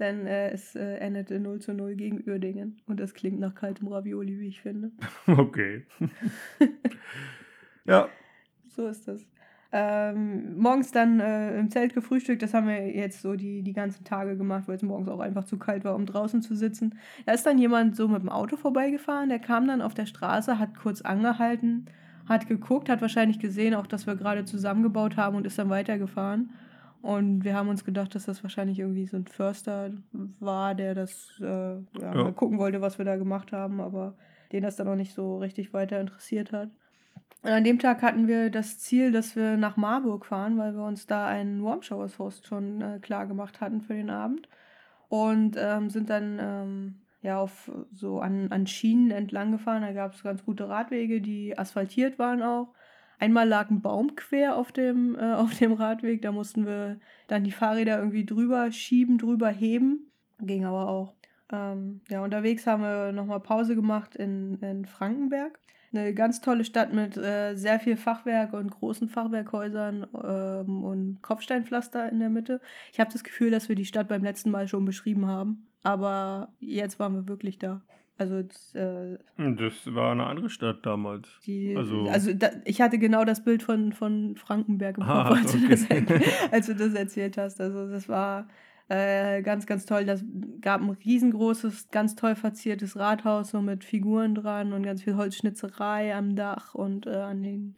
[0.00, 2.80] Denn äh, es äh, endete 0 zu 0 gegen Uerdingen.
[2.88, 4.90] Und das klingt nach kaltem Ravioli, wie ich finde.
[5.28, 5.84] Okay.
[7.84, 8.08] ja,
[8.70, 9.24] So ist das.
[9.70, 14.02] Ähm, morgens dann äh, im Zelt gefrühstückt, das haben wir jetzt so die, die ganzen
[14.02, 16.98] Tage gemacht, weil es morgens auch einfach zu kalt war, um draußen zu sitzen.
[17.24, 20.58] Da ist dann jemand so mit dem Auto vorbeigefahren, der kam dann auf der Straße,
[20.58, 21.86] hat kurz angehalten,
[22.28, 26.50] hat geguckt, hat wahrscheinlich gesehen, auch dass wir gerade zusammengebaut haben und ist dann weitergefahren.
[27.02, 29.90] Und wir haben uns gedacht, dass das wahrscheinlich irgendwie so ein Förster
[30.38, 32.14] war, der das äh, ja, Ja.
[32.14, 34.14] mal gucken wollte, was wir da gemacht haben, aber
[34.52, 36.68] den das dann auch nicht so richtig weiter interessiert hat.
[37.42, 40.84] Und an dem Tag hatten wir das Ziel, dass wir nach Marburg fahren, weil wir
[40.84, 44.46] uns da einen Warm Showers Host schon äh, klar gemacht hatten für den Abend.
[45.08, 49.82] Und ähm, sind dann ähm, ja auf so an, an Schienen entlang gefahren.
[49.82, 52.74] Da gab es ganz gute Radwege, die asphaltiert waren auch.
[53.18, 56.22] Einmal lag ein Baum quer auf dem, äh, auf dem Radweg.
[56.22, 60.10] Da mussten wir dann die Fahrräder irgendwie drüber schieben, drüber heben.
[60.40, 61.14] Ging aber auch.
[61.52, 65.58] Ähm, ja, unterwegs haben wir nochmal Pause gemacht in, in Frankenberg.
[65.92, 72.08] Eine ganz tolle Stadt mit äh, sehr viel Fachwerk und großen Fachwerkhäusern ähm, und Kopfsteinpflaster
[72.10, 72.60] in der Mitte.
[72.92, 75.66] Ich habe das Gefühl, dass wir die Stadt beim letzten Mal schon beschrieben haben.
[75.82, 77.82] Aber jetzt waren wir wirklich da.
[78.18, 81.26] Also, das, äh, das war eine andere Stadt damals.
[81.46, 85.28] die, Also- also, da, ich hatte genau das Bild von, von Frankenberg im Kopf, Ah,
[85.30, 85.68] als, du okay.
[85.68, 85.82] das,
[86.52, 87.60] als du das erzählt hast.
[87.62, 88.46] Also das war
[88.88, 90.04] äh, ganz, ganz toll.
[90.04, 90.22] Das
[90.60, 96.14] gab ein riesengroßes, ganz toll verziertes Rathaus, so mit Figuren dran und ganz viel Holzschnitzerei
[96.14, 97.74] am Dach und äh, an den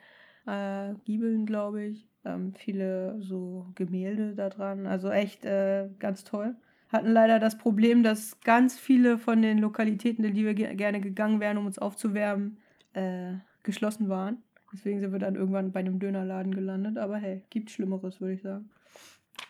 [0.47, 2.09] äh, Giebeln, glaube ich.
[2.25, 4.87] Ähm, viele so Gemälde da dran.
[4.89, 6.57] Also echt äh, ganz toll.
[6.93, 11.01] Hatten leider das Problem, dass ganz viele von den Lokalitäten, in die wir ge gerne
[11.01, 12.59] gegangen wären, um uns aufzuwärmen,
[12.93, 14.43] äh, geschlossen waren.
[14.73, 16.99] Deswegen sind wir dann irgendwann bei einem Dönerladen gelandet.
[16.99, 18.71] Aber hey, gibt Schlimmeres, würde ich sagen.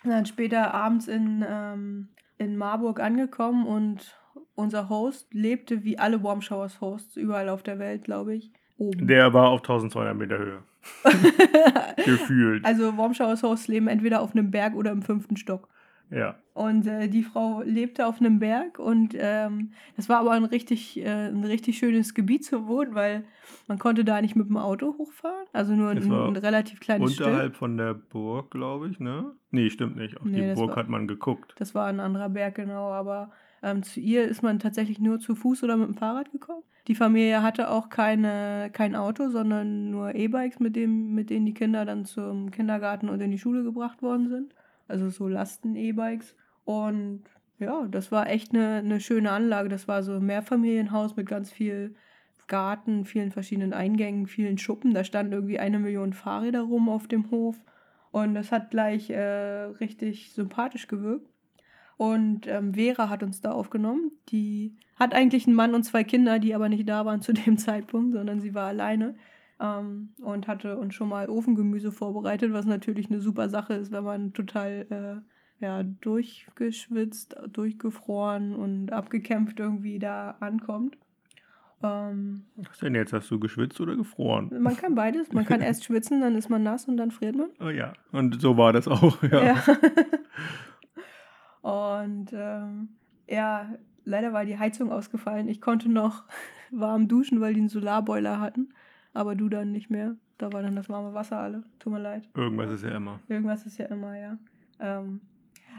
[0.05, 4.17] Dann später abends in, ähm, in Marburg angekommen und
[4.55, 9.07] unser Host lebte wie alle Warm Showers Hosts überall auf der Welt, glaube ich, oben.
[9.07, 10.63] Der war auf 1200 Meter Höhe.
[12.05, 12.65] Gefühlt.
[12.65, 15.69] also Warm Showers Hosts leben entweder auf einem Berg oder im fünften Stock.
[16.13, 16.37] Ja.
[16.55, 21.01] Und äh, die Frau lebte auf einem Berg und ähm, das war aber ein richtig,
[21.01, 23.25] äh, ein richtig schönes Gebiet zu wohnen, weil
[23.69, 25.47] man konnte da nicht mit dem Auto hochfahren.
[25.55, 27.27] Also nur ein, ein relativ kleines Stück.
[27.27, 29.33] Unterhalb von der Burg, glaube ich, ne?
[29.51, 30.19] Nee, stimmt nicht.
[30.19, 31.55] Auf Nee, die Burg war- hat man geguckt.
[31.57, 33.31] Das war ein anderer Berg, genau, aber
[33.65, 36.65] Ähm, zu ihr ist man tatsächlich nur zu Fuß oder mit dem Fahrrad gekommen.
[36.89, 41.85] Die Familie hatte auch keine, kein Auto, sondern nur E-Bikes, mit, mit denen die Kinder
[41.85, 44.53] dann zum Kindergarten und in die Schule gebracht worden sind.
[44.89, 46.35] Also so Lasten-E-Bikes.
[46.65, 47.25] Und
[47.59, 49.69] ja, das war echt eine, eine schöne Anlage.
[49.69, 51.95] Das war so ein Mehrfamilienhaus mit ganz viel
[52.53, 54.93] Garten, vielen verschiedenen Eingängen, vielen Schuppen.
[54.93, 57.57] Da standen irgendwie eine Million Fahrräder rum auf dem Hof.
[58.11, 61.27] Und das hat gleich äh, richtig sympathisch gewirkt.
[61.97, 64.11] Und ähm, Vera hat uns da aufgenommen.
[64.29, 67.57] Die hat eigentlich einen Mann und zwei Kinder, die aber nicht da waren zu dem
[67.59, 69.15] Zeitpunkt, sondern sie war alleine
[69.63, 74.05] ähm, und hatte uns schon mal Ofengemüse vorbereitet, was natürlich eine super Sache ist, wenn
[74.05, 75.23] man total
[75.61, 80.99] äh, ja, durchgeschwitzt, durchgefroren und abgekämpft irgendwie da ankommt.
[81.85, 83.13] Ähm, Was denn jetzt?
[83.13, 84.51] Hast du geschwitzt oder gefroren?
[84.61, 85.33] Man kann beides.
[85.33, 87.51] Man kann erst schwitzen, dann ist man nass und dann friert man.
[87.61, 89.45] Oh ja, und so war das auch, ja.
[89.45, 89.63] ja.
[91.63, 92.89] Und ähm,
[93.29, 93.73] ja,
[94.05, 95.49] leider war die Heizung ausgefallen.
[95.49, 96.25] Ich konnte noch
[96.73, 98.75] warm duschen, weil die einen Solarboiler hatten.
[99.13, 100.17] Aber du dann nicht mehr.
[100.39, 101.65] Da war dann das warme Wasser alle.
[101.79, 102.29] Tut mir leid.
[102.35, 103.21] Irgendwas ist ja immer.
[103.29, 104.39] Irgendwas ist ja immer, ja.
[104.81, 105.21] Ähm,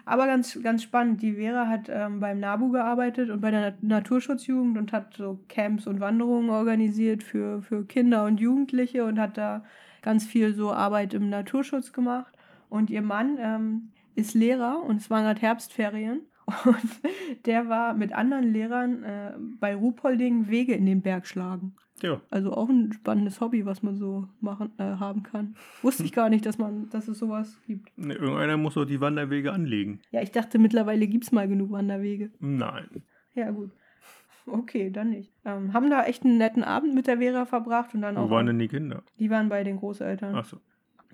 [0.05, 1.21] aber ganz, ganz spannend.
[1.21, 5.87] Die Vera hat ähm, beim NABU gearbeitet und bei der Naturschutzjugend und hat so Camps
[5.87, 9.63] und Wanderungen organisiert für, für Kinder und Jugendliche und hat da
[10.01, 12.33] ganz viel so Arbeit im Naturschutz gemacht.
[12.69, 16.21] Und ihr Mann ähm, ist Lehrer und es waren gerade Herbstferien.
[16.65, 21.75] Und der war mit anderen Lehrern äh, bei Ruhpolding Wege in den Berg schlagen.
[22.01, 22.21] Ja.
[22.29, 25.55] Also auch ein spannendes Hobby, was man so machen, äh, haben kann.
[25.81, 27.97] Wusste ich gar nicht, dass man, dass es sowas gibt.
[27.97, 30.01] Ne, irgendeiner muss doch die Wanderwege anlegen.
[30.11, 32.31] Ja, ich dachte, mittlerweile gibt es mal genug Wanderwege.
[32.39, 33.03] Nein.
[33.35, 33.71] Ja, gut.
[34.45, 35.31] Okay, dann nicht.
[35.45, 38.29] Ähm, haben da echt einen netten Abend mit der Vera verbracht und dann Wo auch.
[38.29, 39.03] Wo waren denn die Kinder?
[39.19, 40.35] Die waren bei den Großeltern.
[40.35, 40.57] Ach so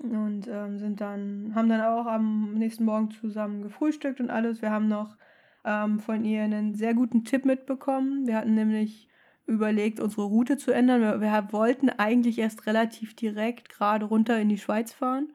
[0.01, 4.61] und ähm, sind dann, haben dann auch am nächsten Morgen zusammen gefrühstückt und alles.
[4.61, 5.17] Wir haben noch
[5.65, 8.25] ähm, von ihr einen sehr guten Tipp mitbekommen.
[8.25, 9.09] Wir hatten nämlich
[9.45, 11.01] überlegt, unsere Route zu ändern.
[11.01, 15.33] Wir, wir wollten eigentlich erst relativ direkt gerade runter in die Schweiz fahren,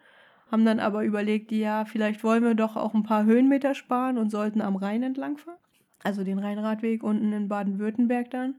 [0.51, 4.31] haben dann aber überlegt, ja, vielleicht wollen wir doch auch ein paar Höhenmeter sparen und
[4.31, 5.59] sollten am Rhein entlang fahren.
[6.03, 8.57] Also den Rheinradweg unten in Baden-Württemberg dann.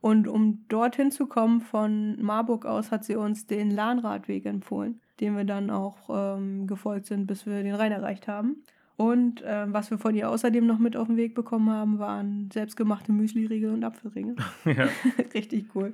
[0.00, 5.36] Und um dorthin zu kommen von Marburg aus, hat sie uns den Lahnradweg empfohlen dem
[5.36, 8.62] wir dann auch ähm, gefolgt sind, bis wir den Rhein erreicht haben.
[8.96, 12.50] Und ähm, was wir von ihr außerdem noch mit auf den Weg bekommen haben, waren
[12.52, 14.34] selbstgemachte Müsli-Riegel und Apfelringe.
[14.64, 14.88] Ja.
[15.34, 15.92] Richtig cool.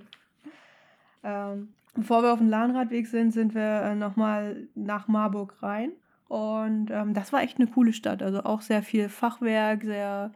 [1.23, 5.93] Ähm, bevor wir auf dem Lahnradweg sind, sind wir äh, nochmal nach Marburg rein.
[6.29, 8.23] Und ähm, das war echt eine coole Stadt.
[8.23, 10.33] Also auch sehr viel Fachwerk, sehr,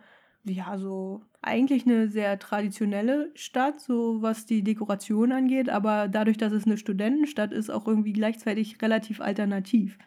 [0.48, 6.52] ja, so eigentlich eine sehr traditionelle Stadt, so was die Dekoration angeht, aber dadurch, dass
[6.52, 9.98] es eine Studentenstadt ist, auch irgendwie gleichzeitig relativ alternativ.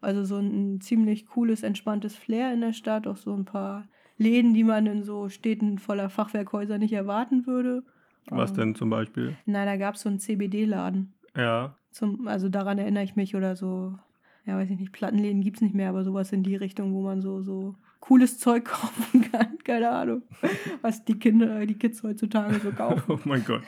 [0.00, 4.54] Also so ein ziemlich cooles, entspanntes Flair in der Stadt, auch so ein paar Läden,
[4.54, 7.82] die man in so Städten voller Fachwerkhäuser nicht erwarten würde.
[8.30, 9.36] Was denn zum Beispiel?
[9.46, 11.14] Nein, da gab es so einen CBD-Laden.
[11.36, 11.76] Ja.
[11.90, 13.94] Zum, also daran erinnere ich mich oder so,
[14.44, 17.02] ja, weiß ich nicht, Plattenläden gibt es nicht mehr, aber sowas in die Richtung, wo
[17.02, 19.58] man so, so cooles Zeug kaufen kann.
[19.64, 20.22] Keine Ahnung,
[20.82, 23.02] was die Kinder, die Kids heutzutage so kaufen.
[23.08, 23.62] oh mein Gott.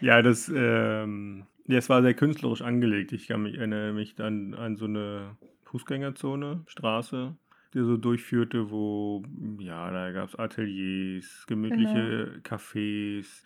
[0.00, 3.12] ja, das, ähm, ja, es war sehr künstlerisch angelegt.
[3.12, 7.34] Ich kann mich, erinnere mich dann an so eine Fußgängerzone, Straße,
[7.74, 9.22] die so durchführte, wo,
[9.58, 12.38] ja, da gab es Ateliers, gemütliche genau.
[12.42, 13.44] Cafés,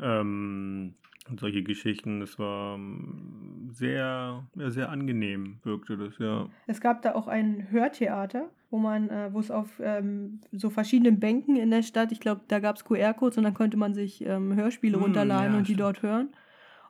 [0.00, 0.94] ähm,
[1.28, 2.20] und solche Geschichten.
[2.20, 6.48] Das war ähm, sehr, sehr angenehm, wirkte das, ja.
[6.66, 11.20] Es gab da auch ein Hörtheater, wo man, äh, wo es auf ähm, so verschiedenen
[11.20, 14.24] Bänken in der Stadt, ich glaube, da gab es QR-Codes und dann konnte man sich
[14.24, 15.80] ähm, Hörspiele mm, runterladen ja, und die stimmt.
[15.80, 16.28] dort hören.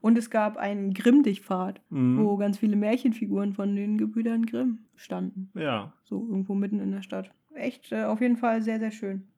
[0.01, 2.19] Und es gab einen Grimm-Dich-Pfad, mm.
[2.19, 5.51] wo ganz viele Märchenfiguren von den Gebrüdern Grimm standen.
[5.55, 5.93] Ja.
[6.05, 7.31] So irgendwo mitten in der Stadt.
[7.55, 9.29] Echt äh, auf jeden Fall sehr, sehr schön.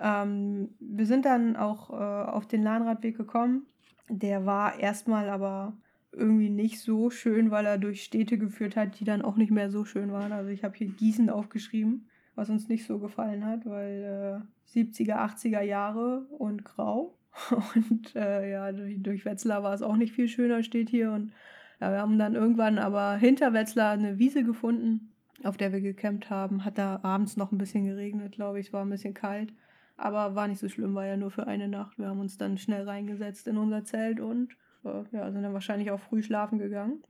[0.00, 3.66] Ähm, wir sind dann auch äh, auf den Lahnradweg gekommen
[4.08, 5.76] der war erstmal aber
[6.16, 9.70] irgendwie nicht so schön, weil er durch Städte geführt hat, die dann auch nicht mehr
[9.70, 10.32] so schön waren.
[10.32, 14.42] Also ich habe hier Gießen aufgeschrieben, was uns nicht so gefallen hat, weil
[14.74, 17.18] äh, 70er, 80er Jahre und grau.
[17.74, 21.12] Und äh, ja, durch, durch Wetzlar war es auch nicht viel schöner, steht hier.
[21.12, 21.32] Und
[21.80, 25.12] ja, wir haben dann irgendwann aber hinter Wetzlar eine Wiese gefunden,
[25.44, 26.64] auf der wir gecampt haben.
[26.64, 28.68] Hat da abends noch ein bisschen geregnet, glaube ich.
[28.68, 29.52] Es war ein bisschen kalt.
[29.98, 31.98] Aber war nicht so schlimm, war ja nur für eine Nacht.
[31.98, 34.56] Wir haben uns dann schnell reingesetzt in unser Zelt und
[35.12, 37.02] ja, sind dann wahrscheinlich auch früh schlafen gegangen.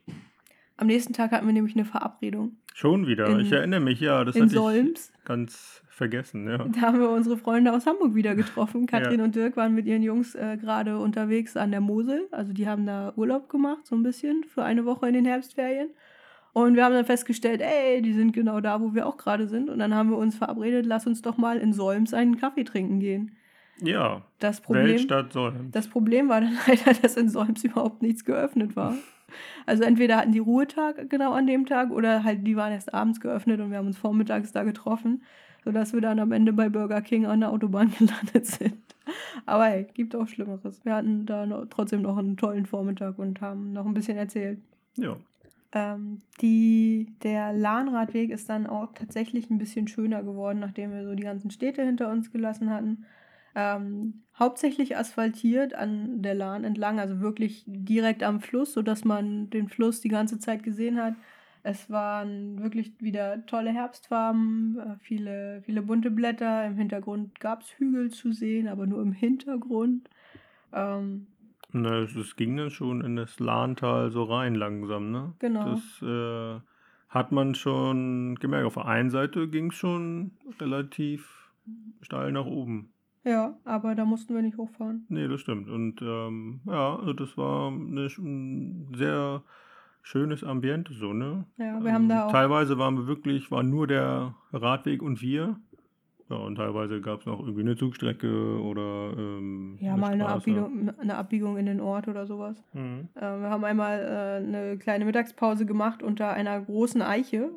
[0.77, 2.57] Am nächsten Tag hatten wir nämlich eine Verabredung.
[2.75, 4.25] Schon wieder, in, ich erinnere mich, ja.
[4.25, 5.11] Das in Solms.
[5.25, 6.59] ganz vergessen, ja.
[6.59, 8.87] Da haben wir unsere Freunde aus Hamburg wieder getroffen.
[8.87, 9.25] Katrin ja.
[9.25, 12.29] und Dirk waren mit ihren Jungs äh, gerade unterwegs an der Mosel.
[12.31, 15.89] Also die haben da Urlaub gemacht, so ein bisschen, für eine Woche in den Herbstferien.
[16.53, 19.71] Und wir haben dann festgestellt, ey, die sind genau da, wo wir auch gerade sind.
[19.71, 23.01] Und dann haben wir uns verabredet, lass uns doch mal in Solms einen Kaffee trinken
[23.01, 23.37] gehen.
[23.81, 24.23] Ja.
[24.39, 25.71] Das Problem, Weltstadt Solms.
[25.73, 28.95] Das Problem war dann leider, dass in Solms überhaupt nichts geöffnet war.
[29.67, 33.21] Also entweder hatten die Ruhetag genau an dem Tag oder halt die waren erst abends
[33.21, 35.23] geöffnet und wir haben uns vormittags da getroffen,
[35.65, 38.77] sodass wir dann am Ende bei Burger King an der Autobahn gelandet sind.
[39.45, 40.85] Aber hey, gibt auch Schlimmeres.
[40.85, 44.59] Wir hatten da noch, trotzdem noch einen tollen Vormittag und haben noch ein bisschen erzählt.
[44.97, 45.17] Ja.
[45.73, 51.15] Ähm, die, der Lahnradweg ist dann auch tatsächlich ein bisschen schöner geworden, nachdem wir so
[51.15, 53.05] die ganzen Städte hinter uns gelassen hatten.
[53.59, 59.69] Ähm, hauptsächlich asphaltiert an der Lahn entlang, also wirklich direkt am Fluss, sodass man den
[59.69, 61.15] Fluss die ganze Zeit gesehen hat.
[61.63, 66.67] Es waren wirklich wieder tolle Herbstfarben, äh, viele, viele bunte Blätter.
[66.67, 70.11] Im Hintergrund gab es Hügel zu sehen, aber nur im Hintergrund.
[70.75, 71.27] Ähm,
[71.73, 75.33] Na, es, es ging dann schon in das Lahntal so rein langsam, ne?
[75.39, 75.71] Genau.
[75.71, 76.61] Das äh,
[77.09, 78.67] hat man schon gemerkt.
[78.67, 81.51] Auf der einen Seite ging es schon relativ
[82.03, 82.93] steil nach oben.
[83.27, 85.05] Ja, aber da mussten wir nicht hochfahren.
[85.09, 85.69] Nee, das stimmt.
[85.69, 89.43] Und ähm, ja, also das war eine, ein sehr
[90.03, 91.45] schönes Ambiente so, ne?
[91.59, 92.31] Ja, wir haben da auch.
[92.31, 95.57] Teilweise waren wir wirklich, war nur der Radweg und wir.
[96.29, 100.29] Ja, und teilweise gab es noch irgendwie eine Zugstrecke oder ähm, Ja, mal eine.
[100.29, 102.63] Abbiegung, eine Abbiegung in den Ort oder sowas.
[102.73, 103.09] Mhm.
[103.15, 107.51] Äh, wir haben einmal äh, eine kleine Mittagspause gemacht unter einer großen Eiche.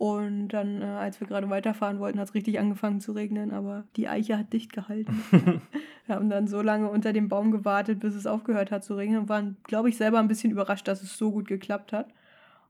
[0.00, 3.84] Und dann, äh, als wir gerade weiterfahren wollten, hat es richtig angefangen zu regnen, aber
[3.96, 5.22] die Eiche hat dicht gehalten.
[6.06, 9.18] wir haben dann so lange unter dem Baum gewartet, bis es aufgehört hat zu regnen
[9.18, 12.08] und waren, glaube ich, selber ein bisschen überrascht, dass es so gut geklappt hat.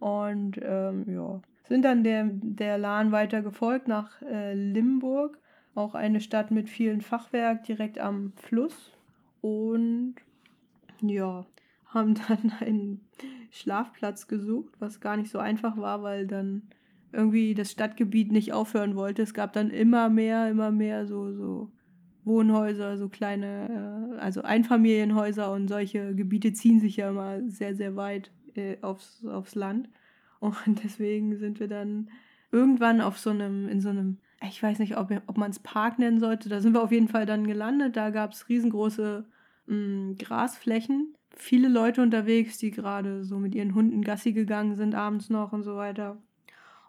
[0.01, 5.39] Und ähm, ja, sind dann der, der Lahn weiter gefolgt nach äh, Limburg,
[5.77, 8.91] auch eine Stadt mit vielen Fachwerk direkt am Fluss.
[9.41, 10.17] Und
[11.01, 11.47] ja,
[11.87, 13.03] haben dann einen
[13.53, 16.63] Schlafplatz gesucht, was gar nicht so einfach war, weil dann
[17.13, 19.23] irgendwie das Stadtgebiet nicht aufhören wollte.
[19.23, 21.73] Es gab dann immer mehr, immer mehr so, so
[22.25, 27.97] Wohnhäuser, so kleine, äh, also Einfamilienhäuser und solche Gebiete ziehen sich ja immer sehr, sehr
[27.97, 29.89] weit äh, aufs, aufs Land.
[30.39, 32.11] Und deswegen sind wir dann
[32.53, 35.99] irgendwann auf so einem, in so einem, ich weiß nicht, ob, ob man es Park
[35.99, 37.97] nennen sollte, da sind wir auf jeden Fall dann gelandet.
[37.97, 39.25] Da gab es riesengroße
[39.67, 45.31] mh, Grasflächen, viele Leute unterwegs, die gerade so mit ihren Hunden Gassi gegangen sind, abends
[45.31, 46.19] noch und so weiter.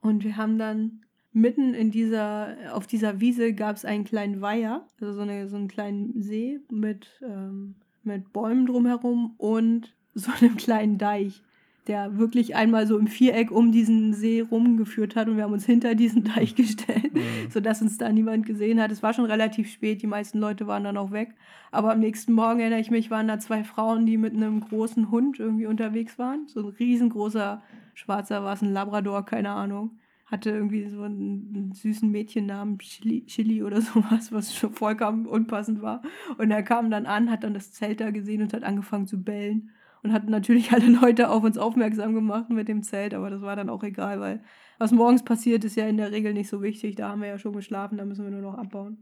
[0.02, 1.02] Und wir haben dann
[1.34, 5.56] mitten in dieser, auf dieser Wiese gab es einen kleinen Weiher, also so, eine, so
[5.56, 11.42] einen kleinen See mit, ähm, mit Bäumen drumherum und so einem kleinen Deich,
[11.88, 15.66] der wirklich einmal so im Viereck um diesen See rumgeführt hat und wir haben uns
[15.66, 17.20] hinter diesen Deich gestellt, Mhm.
[17.50, 18.92] sodass uns da niemand gesehen hat.
[18.92, 21.34] Es war schon relativ spät, die meisten Leute waren dann auch weg.
[21.72, 25.12] Aber am nächsten Morgen erinnere ich mich, waren da zwei Frauen, die mit einem großen
[25.12, 26.48] Hund irgendwie unterwegs waren.
[26.48, 27.62] So ein riesengroßer
[28.02, 30.00] schwarzer, war es ein Labrador, keine Ahnung.
[30.26, 36.02] Hatte irgendwie so einen, süßen Mädchennamen, Chili, Chili oder sowas, was schon vollkommen unpassend war.
[36.38, 39.22] Und er kam dann an, hat dann das Zelt da gesehen und hat angefangen zu
[39.24, 39.72] bellen.
[40.04, 43.56] Und hat natürlich alle Leute auf uns aufmerksam gemacht mit dem Zelt, aber das war
[43.56, 44.44] dann auch egal, weil
[44.80, 46.96] was morgens passiert, ist ja in der Regel nicht so wichtig.
[46.96, 48.98] Da haben wir ja schon geschlafen, da müssen wir nur noch abbauen.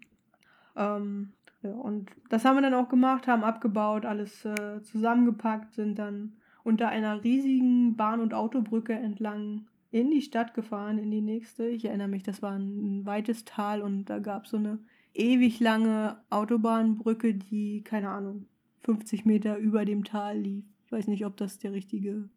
[0.76, 1.32] Ähm,
[1.62, 6.39] ja, und das haben wir dann auch gemacht, haben abgebaut, alles äh, zusammengepackt, sind dann
[6.70, 11.68] unter einer riesigen Bahn- und Autobrücke entlang in die Stadt gefahren, in die nächste.
[11.68, 14.78] Ich erinnere mich, das war ein, weites Tal und da gab es so eine
[15.16, 18.46] ewig lange Autobahnbrücke, die, keine Ahnung,
[18.84, 20.64] 50 Meter über dem Tal lief.
[20.90, 22.30] Ich weiß nicht, ob das der richtige,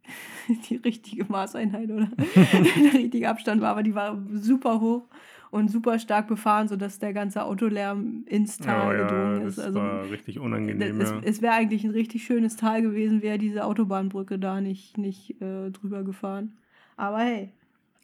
[0.68, 5.08] die richtige Maßeinheit oder der richtige Abstand war, aber die war super hoch
[5.50, 9.56] und super stark befahren, sodass der ganze Autolärm ins Tal Ja, ja, gedrungen ist.
[9.56, 11.00] das Also war richtig unangenehm.
[11.00, 11.20] es, ja.
[11.24, 15.70] es wäre eigentlich ein richtig schönes Tal gewesen, wäre diese Autobahnbrücke da nicht, nicht äh,
[15.70, 16.58] drüber gefahren.
[16.98, 17.52] Aber hey,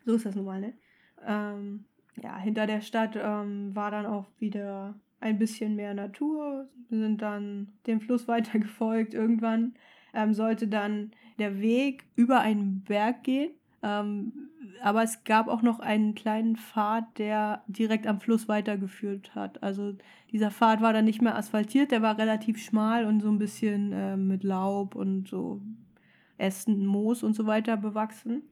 [0.07, 0.73] so ist das nun mal, ne?
[1.27, 1.85] Ähm,
[2.23, 6.69] ja, hinter der Stadt ähm, war dann auch wieder ein bisschen mehr Natur.
[6.89, 9.13] Wir sind dann dem Fluss weiter gefolgt.
[9.13, 9.75] Irgendwann
[10.15, 13.51] ähm, sollte dann der Weg über einen Berg gehen.
[13.83, 14.33] Ähm,
[14.83, 19.63] aber es gab auch noch einen kleinen Pfad, der direkt am Fluss weitergeführt hat.
[19.63, 19.95] Also
[20.33, 23.93] dieser Pfad war dann nicht mehr asphaltiert, der war relativ schmal und so ein bisschen
[23.93, 25.61] äh, mit Laub und so
[26.37, 28.43] Ästen, Moos und so weiter bewachsen.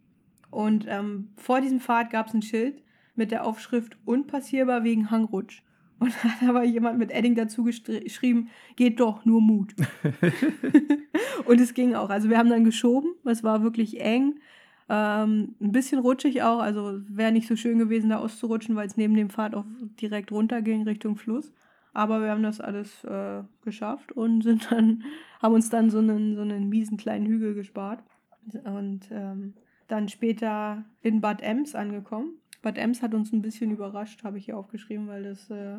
[0.50, 2.82] Und ähm, vor diesem Pfad gab es ein Schild
[3.14, 5.62] mit der Aufschrift unpassierbar wegen Hangrutsch.
[5.98, 9.74] Und da hat aber jemand mit Edding dazu geschrieben, geht doch, nur Mut.
[11.46, 12.10] und es ging auch.
[12.10, 14.38] Also wir haben dann geschoben, es war wirklich eng.
[14.88, 18.96] Ähm, ein bisschen rutschig auch, also wäre nicht so schön gewesen, da auszurutschen, weil es
[18.96, 19.64] neben dem Pfad auch
[20.00, 21.52] direkt runter ging Richtung Fluss.
[21.92, 25.02] Aber wir haben das alles äh, geschafft und sind dann,
[25.40, 28.04] haben uns dann so einen, so einen miesen kleinen Hügel gespart.
[28.64, 29.54] Und ähm,
[29.88, 32.34] dann später in Bad Ems angekommen.
[32.66, 35.76] Bad Ems hat uns ein bisschen überrascht, habe ich hier aufgeschrieben, weil das äh,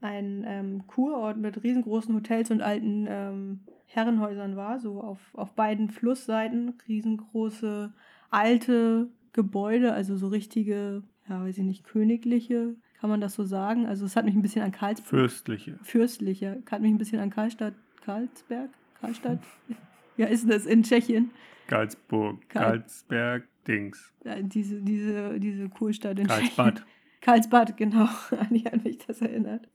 [0.00, 5.90] ein ähm, Kurort mit riesengroßen Hotels und alten ähm, Herrenhäusern war, so auf, auf beiden
[5.90, 7.92] Flussseiten, riesengroße
[8.30, 13.84] alte Gebäude, also so richtige, ja, weiß ich nicht, königliche, kann man das so sagen?
[13.84, 15.08] Also es hat mich ein bisschen an Karlsberg.
[15.10, 15.78] Fürstliche.
[15.82, 16.62] Fürstliche.
[16.70, 19.40] Hat mich ein bisschen an Karlstadt, Karlsberg, Karlstadt.
[20.16, 21.32] ja, ist das in Tschechien?
[21.66, 24.12] Karlsburg, Karlsberg, Dings.
[24.24, 26.74] Diese, diese, diese Kurstadt in Karlsbad.
[26.76, 26.90] Tschechien.
[27.20, 29.68] Karlsbad, genau, an die hat mich das erinnert.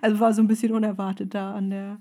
[0.00, 2.00] Also war so ein bisschen unerwartet da an der.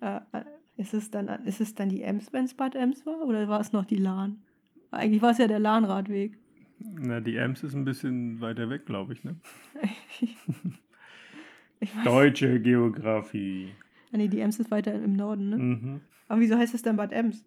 [0.00, 0.44] Äh, äh
[0.76, 3.20] ist, es dann, ist es dann die Ems, wenn es Bad Ems war?
[3.26, 4.42] Oder war es noch die Lahn?
[4.90, 6.38] Eigentlich war es ja der Lahnradweg.
[6.78, 9.36] Na, die Ems ist ein bisschen weiter weg, glaube ich, ne?
[11.80, 13.68] ich Deutsche Geografie.
[14.12, 15.58] Ah, nee, die Ems ist weiter im Norden, ne?
[15.58, 16.00] Mhm.
[16.28, 17.44] Aber wieso heißt es denn Bad Ems?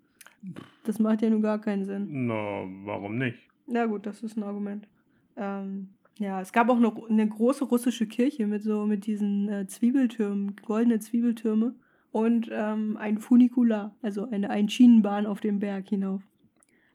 [0.83, 2.27] Das macht ja nun gar keinen Sinn.
[2.27, 3.39] Na, warum nicht?
[3.67, 4.87] Na gut, das ist ein Argument.
[5.35, 9.67] Ähm, ja, es gab auch noch eine große russische Kirche mit so mit diesen äh,
[9.67, 11.75] Zwiebeltürmen, goldene Zwiebeltürme
[12.11, 16.21] und ähm, ein Funikular, also eine Einschienenbahn auf dem Berg hinauf.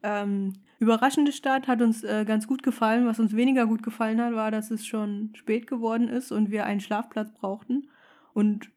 [0.01, 3.05] Ähm, überraschende Start hat uns äh, ganz gut gefallen.
[3.05, 6.65] Was uns weniger gut gefallen hat, war, dass es schon spät geworden ist und wir
[6.65, 7.87] einen Schlafplatz brauchten
[8.33, 8.71] und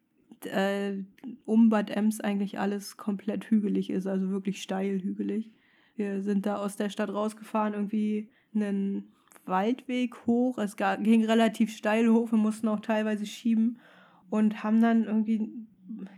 [0.47, 1.03] äh,
[1.45, 5.51] um Bad Ems eigentlich alles komplett hügelig ist, also wirklich steil hügelig.
[5.97, 9.13] Wir sind da aus der Stadt rausgefahren, irgendwie einen
[9.47, 10.59] Waldweg hoch.
[10.59, 13.79] Es ging relativ steil hoch, wir mussten auch teilweise schieben
[14.31, 15.51] und haben dann irgendwie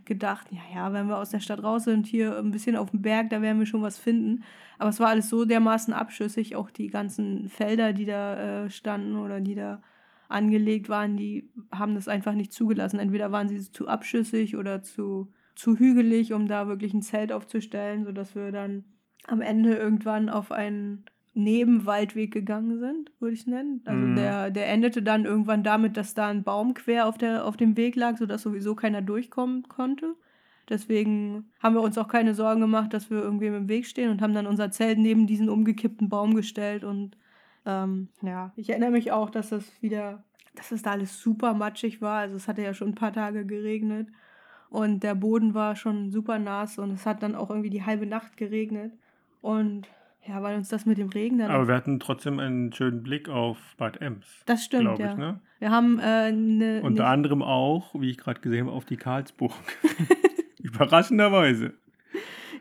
[0.05, 3.01] gedacht, ja, ja, wenn wir aus der Stadt raus sind, hier ein bisschen auf dem
[3.01, 4.43] Berg, da werden wir schon was finden.
[4.77, 9.17] Aber es war alles so dermaßen abschüssig, auch die ganzen Felder, die da äh, standen
[9.17, 9.81] oder die da
[10.29, 12.99] angelegt waren, die haben das einfach nicht zugelassen.
[12.99, 18.05] Entweder waren sie zu abschüssig oder zu, zu hügelig, um da wirklich ein Zelt aufzustellen,
[18.05, 18.83] sodass wir dann
[19.27, 23.81] am Ende irgendwann auf einen Nebenwaldweg gegangen sind, würde ich es nennen.
[23.85, 24.15] Also mhm.
[24.15, 27.77] der, der endete dann irgendwann damit, dass da ein Baum quer auf, der, auf dem
[27.77, 30.15] Weg lag, sodass sowieso keiner durchkommen konnte.
[30.67, 34.21] Deswegen haben wir uns auch keine Sorgen gemacht, dass wir irgendwie im Weg stehen und
[34.21, 36.83] haben dann unser Zelt neben diesen umgekippten Baum gestellt.
[36.83, 37.17] Und
[37.67, 40.23] ähm, ja, ich erinnere mich auch, dass das wieder,
[40.55, 42.19] dass es da alles super matschig war.
[42.19, 44.07] Also es hatte ja schon ein paar Tage geregnet
[44.69, 48.05] und der Boden war schon super nass und es hat dann auch irgendwie die halbe
[48.05, 48.93] Nacht geregnet.
[49.41, 49.89] Und
[50.25, 51.51] ja, weil uns das mit dem Regen dann.
[51.51, 54.43] Aber wir hatten trotzdem einen schönen Blick auf Bad Ems.
[54.45, 55.11] Das stimmt, ja.
[55.11, 55.39] Ich, ne?
[55.59, 58.97] Wir haben äh, ne, Unter ne anderem auch, wie ich gerade gesehen habe, auf die
[58.97, 59.53] Karlsburg.
[60.61, 61.73] Überraschenderweise.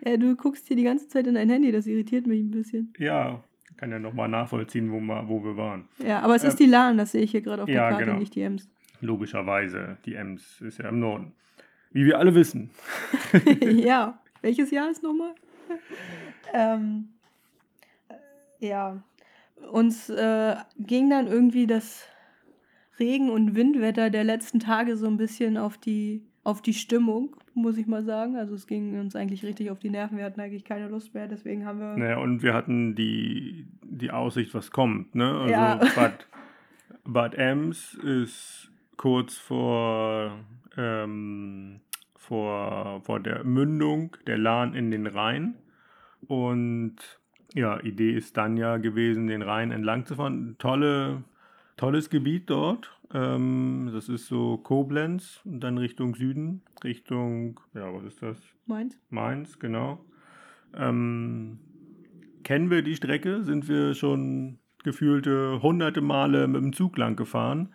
[0.04, 2.92] Ja, du guckst hier die ganze Zeit in dein Handy, das irritiert mich ein bisschen.
[2.98, 3.42] Ja,
[3.76, 5.88] kann ja nochmal nachvollziehen, wo, wir, wo wir waren.
[5.98, 7.90] Ja, aber es äh, ist die Lahn, das sehe ich hier gerade auf der ja,
[7.90, 8.18] Karte, genau.
[8.18, 8.68] nicht die Ems.
[9.00, 11.32] Logischerweise, die Ems ist ja im Norden.
[11.92, 12.70] Wie wir alle wissen.
[13.60, 15.34] ja, welches Jahr ist nochmal?
[16.52, 17.08] ähm,
[18.58, 19.02] ja,
[19.70, 22.06] uns äh, ging dann irgendwie das
[22.98, 27.78] Regen- und Windwetter der letzten Tage so ein bisschen auf die, auf die Stimmung, muss
[27.78, 28.36] ich mal sagen.
[28.36, 30.18] Also es ging uns eigentlich richtig auf die Nerven.
[30.18, 31.96] Wir hatten eigentlich keine Lust mehr, deswegen haben wir.
[31.96, 35.14] Naja, und wir hatten die, die Aussicht, was kommt.
[35.14, 35.30] Ne?
[35.30, 35.76] Also ja.
[35.96, 36.26] Bad,
[37.04, 40.38] Bad Ems ist kurz vor,
[40.76, 41.80] ähm,
[42.14, 45.54] vor, vor der Mündung der Lahn in den Rhein.
[46.28, 46.96] Und
[47.54, 50.56] ja, Idee ist dann ja gewesen, den Rhein entlang zu fahren.
[50.58, 51.24] Tolle,
[51.76, 52.92] tolles Gebiet dort.
[53.12, 58.38] Ähm, das ist so Koblenz und dann Richtung Süden, Richtung, ja, was ist das?
[58.66, 58.98] Mainz.
[59.10, 60.04] Mainz, genau.
[60.74, 61.58] Ähm,
[62.42, 63.44] kennen wir die Strecke?
[63.44, 67.74] Sind wir schon gefühlte hunderte Male mit dem Zug lang gefahren.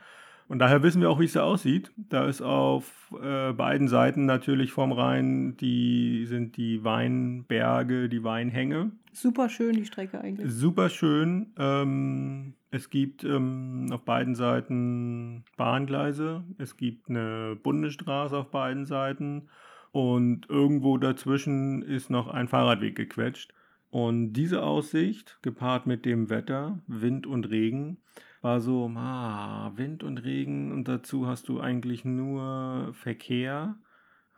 [0.52, 1.94] Und daher wissen wir auch, wie es da aussieht.
[1.96, 8.92] Da ist auf äh, beiden Seiten natürlich vom Rhein die sind die Weinberge, die Weinhänge.
[9.14, 10.52] Super schön die Strecke eigentlich.
[10.52, 11.54] Super schön.
[11.58, 16.44] Ähm, es gibt ähm, auf beiden Seiten Bahngleise.
[16.58, 19.48] Es gibt eine Bundesstraße auf beiden Seiten.
[19.94, 23.54] Und irgendwo dazwischen ist noch ein Fahrradweg gequetscht.
[23.90, 28.00] Und diese Aussicht, gepaart mit dem Wetter, Wind und Regen,
[28.42, 33.76] war so, ah, Wind und Regen und dazu hast du eigentlich nur Verkehr,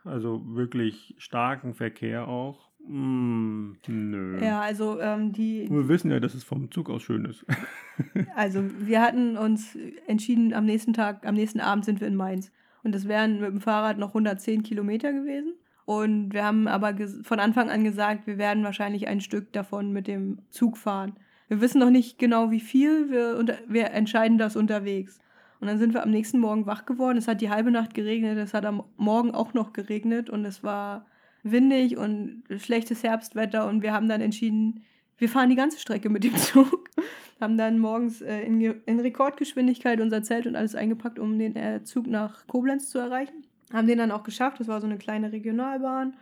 [0.04, 2.70] also wirklich starken Verkehr auch.
[2.86, 4.38] Mm, nö.
[4.44, 5.68] Ja, also ähm, die.
[5.70, 7.46] Wir wissen ja, dass es vom Zug aus schön ist.
[8.36, 9.76] also wir hatten uns
[10.06, 12.52] entschieden, am nächsten Tag, am nächsten Abend sind wir in Mainz.
[12.82, 15.54] Und das wären mit dem Fahrrad noch 110 Kilometer gewesen.
[15.86, 20.06] Und wir haben aber von Anfang an gesagt, wir werden wahrscheinlich ein Stück davon mit
[20.06, 21.14] dem Zug fahren.
[21.54, 25.20] Wir wissen noch nicht genau, wie viel, wir, unter, wir entscheiden das unterwegs.
[25.60, 27.16] Und dann sind wir am nächsten Morgen wach geworden.
[27.16, 30.64] Es hat die halbe Nacht geregnet, es hat am Morgen auch noch geregnet und es
[30.64, 31.06] war
[31.44, 34.82] windig und schlechtes Herbstwetter und wir haben dann entschieden,
[35.16, 36.90] wir fahren die ganze Strecke mit dem Zug.
[37.40, 41.84] haben dann morgens äh, in, in, Rekordgeschwindigkeit unser Zelt und alles eingepackt, um den äh,
[41.84, 43.44] Zug nach Koblenz zu erreichen.
[43.72, 44.58] Haben den dann auch geschafft.
[44.58, 46.16] Das war so eine kleine Regionalbahn.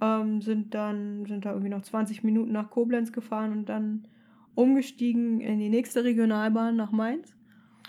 [0.00, 4.06] Ähm, sind dann sind da irgendwie noch 20 Minuten nach Koblenz gefahren und dann
[4.54, 7.34] umgestiegen in die nächste Regionalbahn nach Mainz.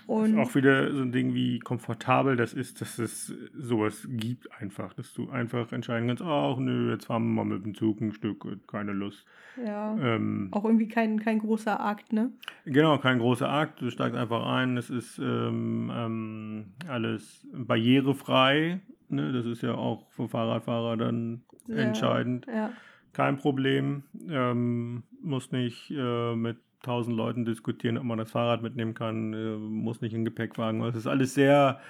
[0.06, 4.92] Und auch wieder so ein Ding, wie komfortabel das ist, dass es sowas gibt einfach,
[4.92, 8.12] dass du einfach entscheiden kannst, ach nö, jetzt fahren wir mal mit dem Zug ein
[8.12, 9.24] Stück, keine Lust.
[9.56, 9.96] Ja.
[9.96, 12.32] Ähm, auch irgendwie kein, kein großer Akt, ne?
[12.66, 13.80] Genau, kein großer Akt.
[13.80, 18.80] Du steigst einfach ein, es ist ähm, ähm, alles barrierefrei.
[19.08, 19.32] Ne?
[19.32, 22.46] Das ist ja auch für Fahrradfahrer dann ja, entscheidend.
[22.46, 22.72] Ja.
[23.14, 24.02] Kein Problem.
[24.28, 29.56] Ähm, muss nicht äh, mit tausend Leuten diskutieren, ob man das Fahrrad mitnehmen kann, äh,
[29.56, 30.82] muss nicht in Gepäckwagen.
[30.82, 31.80] Es ist alles sehr,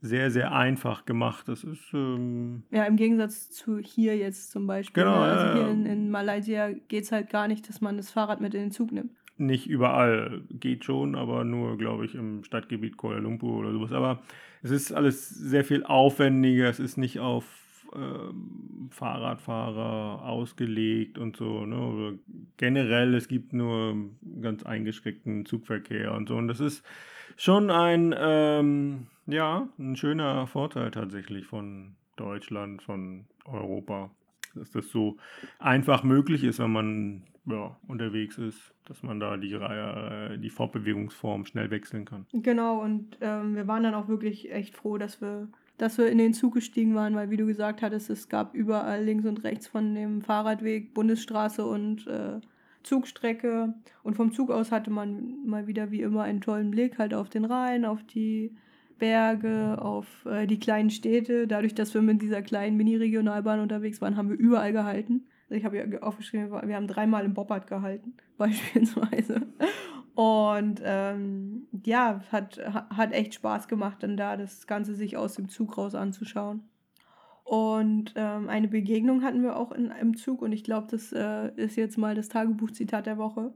[0.00, 1.48] sehr, sehr einfach gemacht.
[1.48, 1.92] Das ist.
[1.94, 5.02] Ähm ja, im Gegensatz zu hier jetzt zum Beispiel.
[5.02, 5.20] Genau.
[5.20, 5.32] Ne?
[5.32, 8.54] Also hier in, in Malaysia geht es halt gar nicht, dass man das Fahrrad mit
[8.54, 9.12] in den Zug nimmt.
[9.36, 13.92] Nicht überall geht schon, aber nur, glaube ich, im Stadtgebiet Kuala Lumpur oder sowas.
[13.92, 14.22] Aber
[14.62, 16.68] es ist alles sehr viel aufwendiger.
[16.68, 17.44] Es ist nicht auf
[17.94, 21.66] ähm, Fahrradfahrer ausgelegt und so.
[21.66, 22.18] Ne?
[22.56, 23.96] generell, es gibt nur
[24.40, 26.36] ganz eingeschränkten Zugverkehr und so.
[26.36, 26.84] Und das ist
[27.36, 34.10] schon ein, ähm, ja, ein schöner Vorteil tatsächlich von Deutschland, von Europa.
[34.54, 35.16] Dass das so
[35.58, 41.46] einfach möglich ist, wenn man ja, unterwegs ist, dass man da die, äh, die Fortbewegungsform
[41.46, 42.26] schnell wechseln kann.
[42.32, 46.18] Genau, und ähm, wir waren dann auch wirklich echt froh, dass wir dass wir in
[46.18, 49.66] den Zug gestiegen waren, weil wie du gesagt hattest, es gab überall links und rechts
[49.66, 52.40] von dem Fahrradweg Bundesstraße und äh,
[52.84, 53.74] Zugstrecke.
[54.02, 57.28] Und vom Zug aus hatte man mal wieder wie immer einen tollen Blick halt auf
[57.28, 58.54] den Rhein, auf die
[58.98, 61.48] Berge, auf äh, die kleinen Städte.
[61.48, 65.26] Dadurch, dass wir mit dieser kleinen Mini-Regionalbahn unterwegs waren, haben wir überall gehalten.
[65.48, 69.42] Also ich habe ja aufgeschrieben, wir haben dreimal im Bobbard gehalten, beispielsweise.
[70.14, 75.48] Und ähm, ja, hat, hat echt Spaß gemacht, dann da das Ganze sich aus dem
[75.48, 76.62] Zug raus anzuschauen.
[77.42, 81.50] Und ähm, eine Begegnung hatten wir auch in, im Zug und ich glaube, das äh,
[81.56, 83.52] ist jetzt mal das Tagebuchzitat der Woche.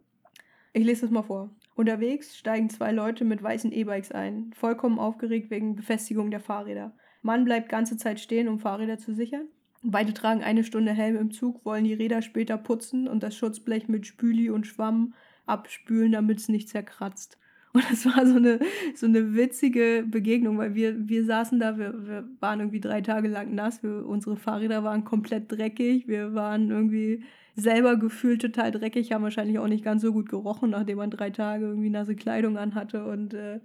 [0.75, 1.51] Ich lese das mal vor.
[1.75, 6.93] Unterwegs steigen zwei Leute mit weißen E-Bikes ein, vollkommen aufgeregt wegen Befestigung der Fahrräder.
[7.23, 9.49] Mann bleibt ganze Zeit stehen, um Fahrräder zu sichern.
[9.83, 13.89] Beide tragen eine Stunde Helm im Zug, wollen die Räder später putzen und das Schutzblech
[13.89, 15.15] mit Spüli und Schwamm
[15.49, 17.39] abspülen, damit es nicht zerkratzt.
[17.73, 18.61] Und das war so eine,
[18.95, 23.29] so eine witzige Begegnung, weil wir, wir saßen da, wir, wir waren irgendwie drei Tage
[23.29, 27.25] lang nass, wir, unsere Fahrräder waren komplett dreckig, wir waren irgendwie
[27.57, 31.31] selber gefühlt total dreckig, haben wahrscheinlich auch nicht ganz so gut gerochen, nachdem man drei
[31.31, 33.61] Tage irgendwie nasse Kleidung anhatte und äh,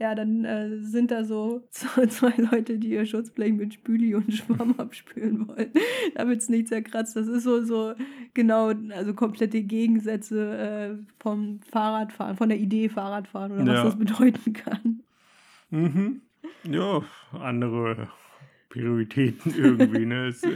[0.00, 4.74] ja, dann äh, sind da so zwei Leute, die ihr Schutzblech mit Spüli und Schwamm
[4.78, 5.70] abspülen wollen,
[6.14, 7.14] damit es nicht zerkratzt.
[7.16, 7.94] Das ist so, so
[8.32, 13.84] genau, also komplette Gegensätze äh, vom Fahrradfahren, von der Idee Fahrradfahren oder ja.
[13.84, 15.02] was das bedeuten kann.
[15.68, 16.22] Mhm.
[16.64, 18.08] Ja, andere
[18.70, 20.28] Prioritäten irgendwie, ne?
[20.28, 20.48] Ist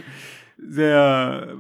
[0.57, 1.55] sehr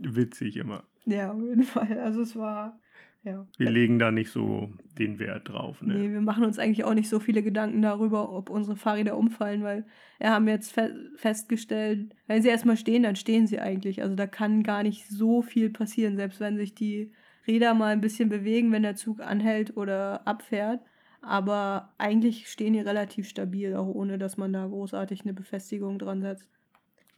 [0.00, 0.84] witzig immer.
[1.04, 1.98] Ja, auf jeden Fall.
[1.98, 2.80] Also es war
[3.24, 3.46] ja.
[3.56, 5.80] Wir legen da nicht so den Wert drauf.
[5.80, 5.94] Ne?
[5.94, 9.62] Nee, wir machen uns eigentlich auch nicht so viele Gedanken darüber, ob unsere Fahrräder umfallen,
[9.62, 9.86] weil
[10.18, 14.02] wir haben jetzt fe festgestellt, wenn sie erstmal stehen, dann stehen sie eigentlich.
[14.02, 17.12] Also da kann gar nicht so viel passieren, selbst wenn sich die
[17.46, 20.80] Räder mal ein bisschen bewegen, wenn der Zug anhält oder abfährt.
[21.20, 26.20] Aber eigentlich stehen die relativ stabil, auch ohne dass man da großartig eine Befestigung dran
[26.20, 26.48] setzt.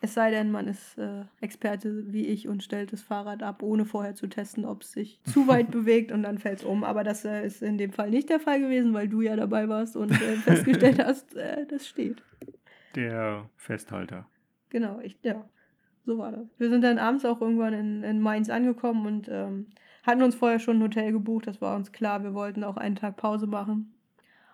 [0.05, 3.87] Es sei denn, man ist äh, Experte wie ich und stellt das Fahrrad ab, ohne
[3.87, 6.85] vorher zu testen, ob es sich zu weit bewegt und dann fällt es um.
[6.85, 9.67] Aber das äh, ist in dem Fall nicht der Fall gewesen, weil du ja dabei
[9.67, 12.23] warst und äh, festgestellt hast, äh, das steht.
[12.95, 14.27] Der Festhalter.
[14.69, 15.43] Genau, ich, ja,
[16.05, 16.49] so war das.
[16.59, 19.69] Wir sind dann abends auch irgendwann in, in Mainz angekommen und ähm,
[20.03, 21.47] hatten uns vorher schon ein Hotel gebucht.
[21.47, 22.23] Das war uns klar.
[22.23, 23.95] Wir wollten auch einen Tag Pause machen,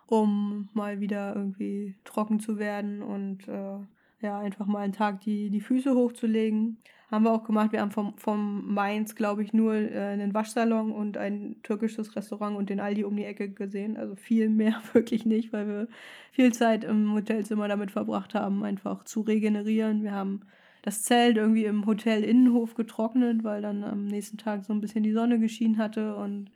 [0.07, 3.81] um mal wieder irgendwie trocken zu werden und äh,
[4.21, 6.79] ja, einfach mal einen Tag die, die Füße hochzulegen.
[7.11, 7.73] Haben wir auch gemacht.
[7.73, 12.57] Wir haben vom, vom Mainz, glaube ich, nur äh, einen Waschsalon und ein türkisches Restaurant
[12.57, 13.97] und den Aldi um die Ecke gesehen.
[13.97, 15.89] Also viel mehr wirklich nicht, weil wir
[16.33, 20.03] viel Zeit im Hotelzimmer damit verbracht haben, einfach zu regenerieren.
[20.03, 20.43] Wir haben
[20.83, 25.03] das Zelt irgendwie im Hotel Innenhof getrocknet, weil dann am nächsten Tag so ein bisschen
[25.03, 26.51] die Sonne geschienen hatte und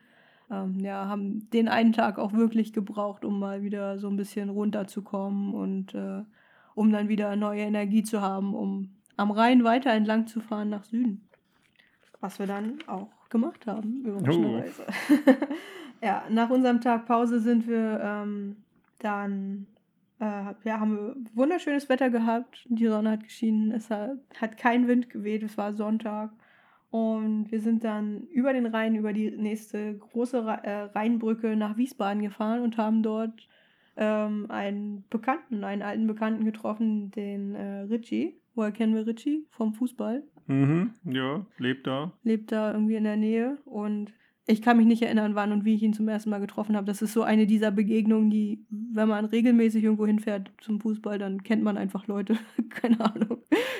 [0.51, 4.51] ähm, ja, haben den einen Tag auch wirklich gebraucht, um mal wieder so ein bisschen
[4.51, 6.23] runterzukommen und äh,
[6.75, 10.85] um dann wieder neue Energie zu haben, um am Rhein weiter entlang zu fahren nach
[10.85, 11.29] Süden.
[12.21, 14.87] Was wir dann auch gemacht haben, überraschenderweise.
[14.87, 15.15] Oh.
[16.05, 18.57] ja, nach unserem Tag Pause sind wir ähm,
[18.99, 19.67] dann,
[20.21, 22.67] äh, ja, haben wir wunderschönes Wetter gehabt.
[22.69, 26.31] Die Sonne hat geschienen, es hat, hat kein Wind geweht, es war Sonntag.
[26.91, 32.23] Und wir sind dann über den Rhein, über die nächste große äh, Rheinbrücke nach Wiesbaden
[32.23, 33.49] gefahren und haben dort
[33.97, 38.41] ähm, einen Bekannten, einen alten Bekannten getroffen, den äh, Richie.
[38.55, 39.47] Woher kennen wir Richie?
[39.51, 40.23] Vom Fußball.
[40.47, 42.13] Mhm, ja, lebt da.
[42.23, 44.13] Lebt da irgendwie in der Nähe und
[44.47, 46.87] ich kann mich nicht erinnern, wann und wie ich ihn zum ersten Mal getroffen habe.
[46.87, 51.43] Das ist so eine dieser Begegnungen, die, wenn man regelmäßig irgendwo hinfährt zum Fußball, dann
[51.43, 52.37] kennt man einfach Leute.
[52.69, 53.39] Keine Ahnung.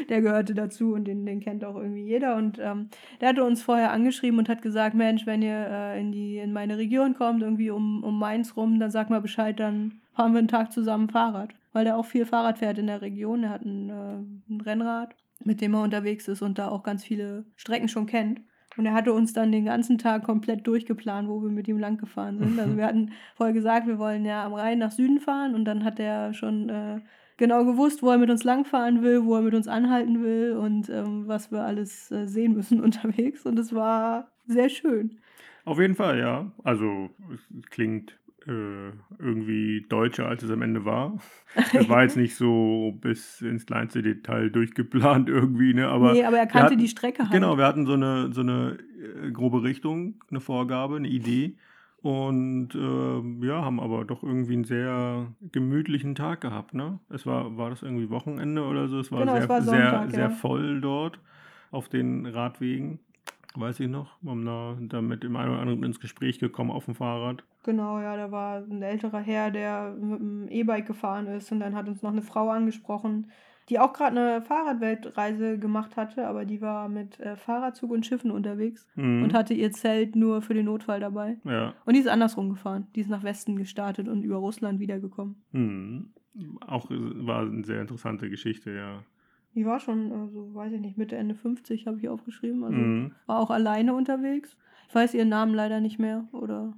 [0.09, 2.37] Der gehörte dazu und den, den kennt auch irgendwie jeder.
[2.37, 2.89] Und ähm,
[3.21, 6.55] der hatte uns vorher angeschrieben und hat gesagt, Mensch, wenn ihr äh, in, die, in
[6.55, 10.39] meine Region kommt, irgendwie um, um Mainz rum, dann sag mal Bescheid, dann fahren wir
[10.39, 11.55] einen Tag zusammen Fahrrad.
[11.75, 13.45] Weil der auch viel Fahrrad fährt in der Region.
[13.45, 17.05] Er hat ein, äh, ein Rennrad, mit dem er unterwegs ist und da auch ganz
[17.05, 18.41] viele Strecken schon kennt.
[18.77, 21.97] Und er hatte uns dann den ganzen Tag komplett durchgeplant, wo wir mit ihm lang
[21.97, 22.59] gefahren sind.
[22.59, 25.85] Also wir hatten vorher gesagt, wir wollen ja am Rhein nach Süden fahren und dann
[25.85, 27.01] hat er schon äh,
[27.37, 30.89] genau gewusst, wo er mit uns langfahren will, wo er mit uns anhalten will und
[30.89, 33.47] ähm, was wir alles äh, sehen müssen unterwegs.
[33.47, 35.19] Und es war sehr schön.
[35.65, 36.51] Auf jeden Fall, ja.
[36.63, 41.19] Also es klingt äh, irgendwie deutscher, als es am Ende war.
[41.73, 45.89] Es war jetzt nicht so bis ins kleinste Detail durchgeplant irgendwie, ne?
[45.89, 47.33] Aber, nee, aber er kannte hatten, die Strecke halt.
[47.33, 48.79] Genau, wir hatten so eine, so eine
[49.23, 51.57] äh, grobe Richtung, eine Vorgabe, eine Idee.
[52.03, 57.01] Und äh, ja, haben aber doch irgendwie einen sehr gemütlichen Tag gehabt, ne?
[57.09, 58.99] Es war, war das irgendwie Wochenende oder so?
[58.99, 60.31] Es war, Genau, sehr, es war sehr, Sonntag, sehr ja.
[60.31, 61.19] voll dort
[61.71, 62.99] auf den Radwegen.
[63.55, 64.19] Weiß ich noch.
[64.21, 67.43] Wir haben da, da mit dem einen oder anderen ins Gespräch gekommen auf dem Fahrrad.
[67.65, 71.75] Genau, ja, da war ein älterer Herr, der mit dem E-Bike gefahren ist und dann
[71.75, 73.31] hat uns noch eine Frau angesprochen,
[73.71, 78.31] die auch gerade eine Fahrradweltreise gemacht hatte, aber die war mit äh, Fahrradzug und Schiffen
[78.31, 79.23] unterwegs Mhm.
[79.23, 81.39] und hatte ihr Zelt nur für den Notfall dabei.
[81.45, 81.73] ja.
[81.87, 82.87] Und die ist andersrum gefahren.
[82.95, 85.37] Die ist nach Westen gestartet und über Russland wiedergekommen.
[85.53, 86.11] Hm.
[86.67, 86.97] Auch äh,
[87.27, 89.03] war eine sehr interessante Geschichte, ja.
[89.55, 92.65] Die war schon, also weiß ich nicht, Mitte, Ende 50 habe ich aufgeschrieben.
[92.65, 93.13] Also Mhm.
[93.27, 94.59] war auch alleine unterwegs.
[94.89, 96.75] Ich weiß ihren Namen leider nicht mehr oder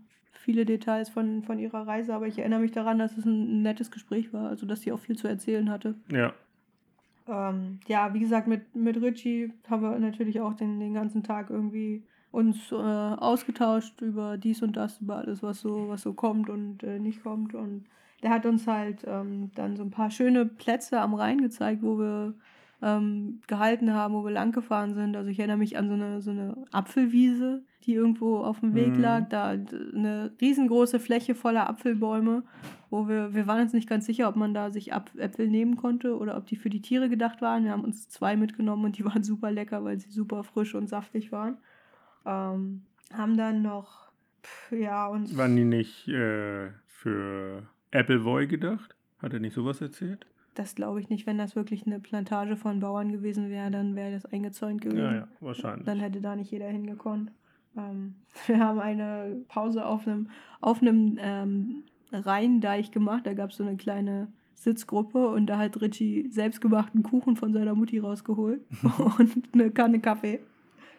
[0.47, 3.91] viele Details von, von ihrer Reise, aber ich erinnere mich daran, dass es ein nettes
[3.91, 5.97] Gespräch war, also dass sie auch viel zu erzählen hatte.
[6.09, 6.33] Ja.
[7.27, 11.51] Ähm, ja, wie gesagt, mit, mit Richie haben wir natürlich auch den, den ganzen Tag
[11.51, 16.49] irgendwie uns äh, ausgetauscht über dies und das, über alles, was so, was so kommt
[16.49, 17.53] und äh, nicht kommt.
[17.53, 17.87] Und
[18.23, 21.99] der hat uns halt ähm, dann so ein paar schöne Plätze am Rhein gezeigt, wo
[21.99, 22.35] wir
[22.83, 25.17] ähm, gehalten haben, wo wir lang gefahren sind.
[25.17, 28.95] Also ich erinnere mich an so eine, so eine Apfelwiese, die irgendwo auf dem Weg
[28.95, 29.01] Mhm.
[29.01, 29.29] lag.
[29.29, 32.43] Da eine riesengroße Fläche voller Apfelbäume,
[32.91, 36.17] wo wir, wir waren uns nicht ganz sicher, ob man da sich Äpfel nehmen konnte
[36.19, 37.65] oder ob die für die Tiere gedacht waren.
[37.65, 40.89] Wir haben uns zwei mitgenommen und die waren super lecker, weil sie super frisch und
[40.89, 41.59] saftig waren.
[42.27, 44.11] Ähm, haben dann noch,
[44.43, 45.37] pf, ja, uns...
[45.37, 47.63] Waren die nicht äh, für
[47.93, 48.97] Appleboy gedacht?
[49.21, 50.27] Hat er nicht sowas erzählt?
[50.57, 51.27] Das glaube ich nicht.
[51.27, 54.99] Wenn das wirklich eine Plantage von Bauern gewesen wäre, dann wäre das eingezäunt gewesen.
[54.99, 55.85] Ja, ja, wahrscheinlich.
[55.85, 57.31] Dann hätte da nicht jeder hingekonnt.
[57.77, 58.15] Ähm,
[58.47, 60.31] wir haben eine Pause auf einem,
[60.63, 63.27] auf einem ähm, Rheindeich gemacht.
[63.27, 67.75] Da gab es so eine kleine Sitzgruppe und da hat Richie selbstgemachten Kuchen von seiner
[67.75, 68.63] Mutti rausgeholt
[69.19, 70.41] und eine Kanne Kaffee,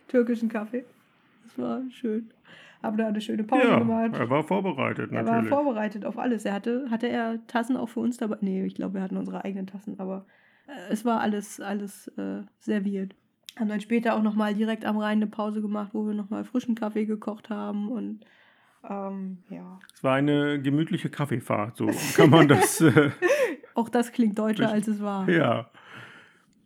[0.08, 0.86] türkischen Kaffee.
[1.46, 2.30] Das war schön.
[2.88, 4.12] Haben da eine schöne Pause ja, gemacht.
[4.14, 5.50] er war vorbereitet Er war natürlich.
[5.50, 6.46] vorbereitet auf alles.
[6.46, 8.38] Er hatte, hatte er Tassen auch für uns dabei?
[8.42, 10.26] Nee, ich glaube, wir hatten unsere eigenen Tassen, aber
[10.68, 13.14] äh, es war alles, alles äh, serviert.
[13.60, 16.76] Haben dann später auch nochmal direkt am Rhein eine Pause gemacht, wo wir nochmal frischen
[16.76, 18.26] Kaffee gekocht haben und
[18.88, 19.80] ähm, ja.
[19.94, 22.80] es war eine gemütliche Kaffeefahrt, so kann man das.
[22.82, 23.12] Äh,
[23.74, 25.30] Auch das klingt deutscher, als es war.
[25.30, 25.70] ja.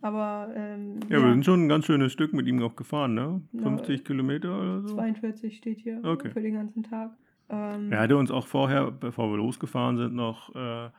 [0.01, 3.41] Aber ähm, ja, wir sind schon ein ganz schönes Stück mit ihm auch gefahren, ne?
[3.53, 3.61] Ja.
[3.61, 4.95] 50 Kilometer oder so.
[4.95, 6.31] 42 steht hier Okay.
[6.31, 7.11] für den ganzen Tag.
[7.49, 10.89] Ähm, Er hatte uns auch vorher, bevor wir losgefahren sind, noch äh,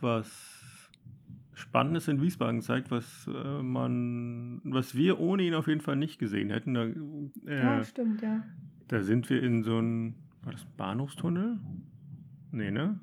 [0.00, 0.90] was
[1.54, 6.18] Spannendes in Wiesbaden gezeigt, was äh, man, was wir ohne ihn auf jeden Fall nicht
[6.18, 6.74] gesehen hätten.
[6.74, 6.84] Da,
[7.50, 8.44] äh, ja, stimmt, ja.
[8.88, 11.58] da sind wir in so ein, war das ein Bahnhofstunnel?
[12.52, 13.00] Nee, ne?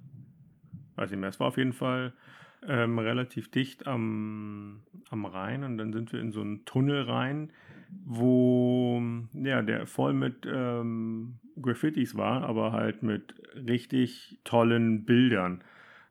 [0.96, 1.30] Weiß nicht mehr.
[1.30, 2.14] Es war auf jeden Fall
[2.68, 7.52] ähm, relativ dicht am, am Rhein und dann sind wir in so einen Tunnel rein,
[8.06, 9.02] wo
[9.34, 15.64] ja, der voll mit ähm, Graffitis war, aber halt mit richtig tollen Bildern.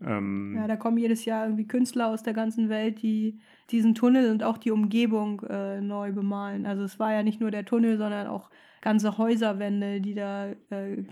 [0.05, 3.41] Ähm, Ja, da kommen jedes Jahr irgendwie Künstler aus der ganzen Welt, die
[3.71, 6.67] diesen Tunnel und auch die Umgebung äh, neu bemalen.
[6.67, 8.51] Also es war ja nicht nur der Tunnel, sondern auch
[8.83, 11.03] ganze Häuserwände, die da äh,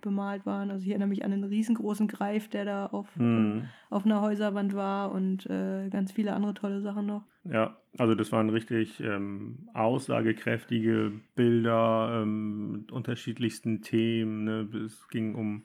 [0.00, 0.70] bemalt waren.
[0.70, 3.68] Also ich erinnere mich an einen riesengroßen Greif, der da auf, hm.
[3.88, 7.22] auf einer Häuserwand war und äh, ganz viele andere tolle Sachen noch.
[7.44, 14.44] Ja, also das waren richtig ähm, aussagekräftige Bilder ähm, mit unterschiedlichsten Themen.
[14.44, 14.68] Ne?
[14.84, 15.64] Es ging um,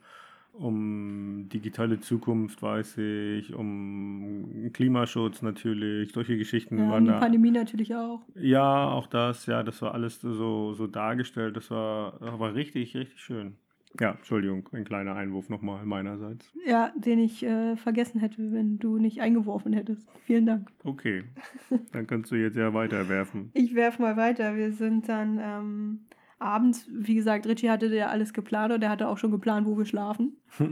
[0.58, 7.18] um digitale Zukunft, weiß ich, um Klimaschutz natürlich, solche Geschichten Ja, waren die da.
[7.20, 8.22] Pandemie natürlich auch.
[8.34, 11.56] Ja, auch das, ja, das war alles so, so dargestellt.
[11.56, 13.56] Das war, das war richtig, richtig schön.
[13.98, 16.52] Ja, Entschuldigung, ein kleiner Einwurf nochmal meinerseits.
[16.66, 20.06] Ja, den ich äh, vergessen hätte, wenn du nicht eingeworfen hättest.
[20.26, 20.68] Vielen Dank.
[20.84, 21.24] Okay,
[21.92, 23.50] dann kannst du jetzt ja weiterwerfen.
[23.54, 24.54] Ich werfe mal weiter.
[24.56, 26.00] Wir sind dann ähm,
[26.38, 29.78] abends, wie gesagt, Richie hatte ja alles geplant und er hatte auch schon geplant, wo
[29.78, 30.36] wir schlafen.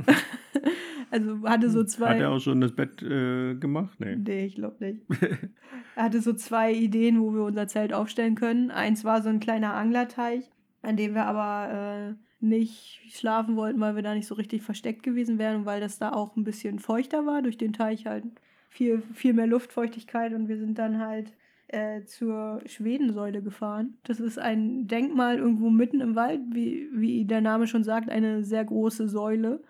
[1.11, 2.09] also hatte so zwei.
[2.09, 3.99] Hat er auch schon das Bett äh, gemacht?
[3.99, 4.17] Nee.
[4.17, 5.03] Nee, ich glaube nicht.
[5.97, 8.71] er hatte so zwei Ideen, wo wir unser Zelt aufstellen können.
[8.71, 10.51] Eins war so ein kleiner Anglerteich,
[10.83, 11.73] an dem wir aber
[12.11, 15.81] äh, nicht schlafen wollten, weil wir da nicht so richtig versteckt gewesen wären und weil
[15.81, 18.25] das da auch ein bisschen feuchter war, durch den Teich halt
[18.69, 21.33] viel, viel mehr Luftfeuchtigkeit und wir sind dann halt
[21.75, 23.99] äh, zur Schwedensäule gefahren.
[24.05, 28.45] Das ist ein Denkmal irgendwo mitten im Wald, wie, wie der Name schon sagt, eine
[28.45, 29.63] sehr große Säule.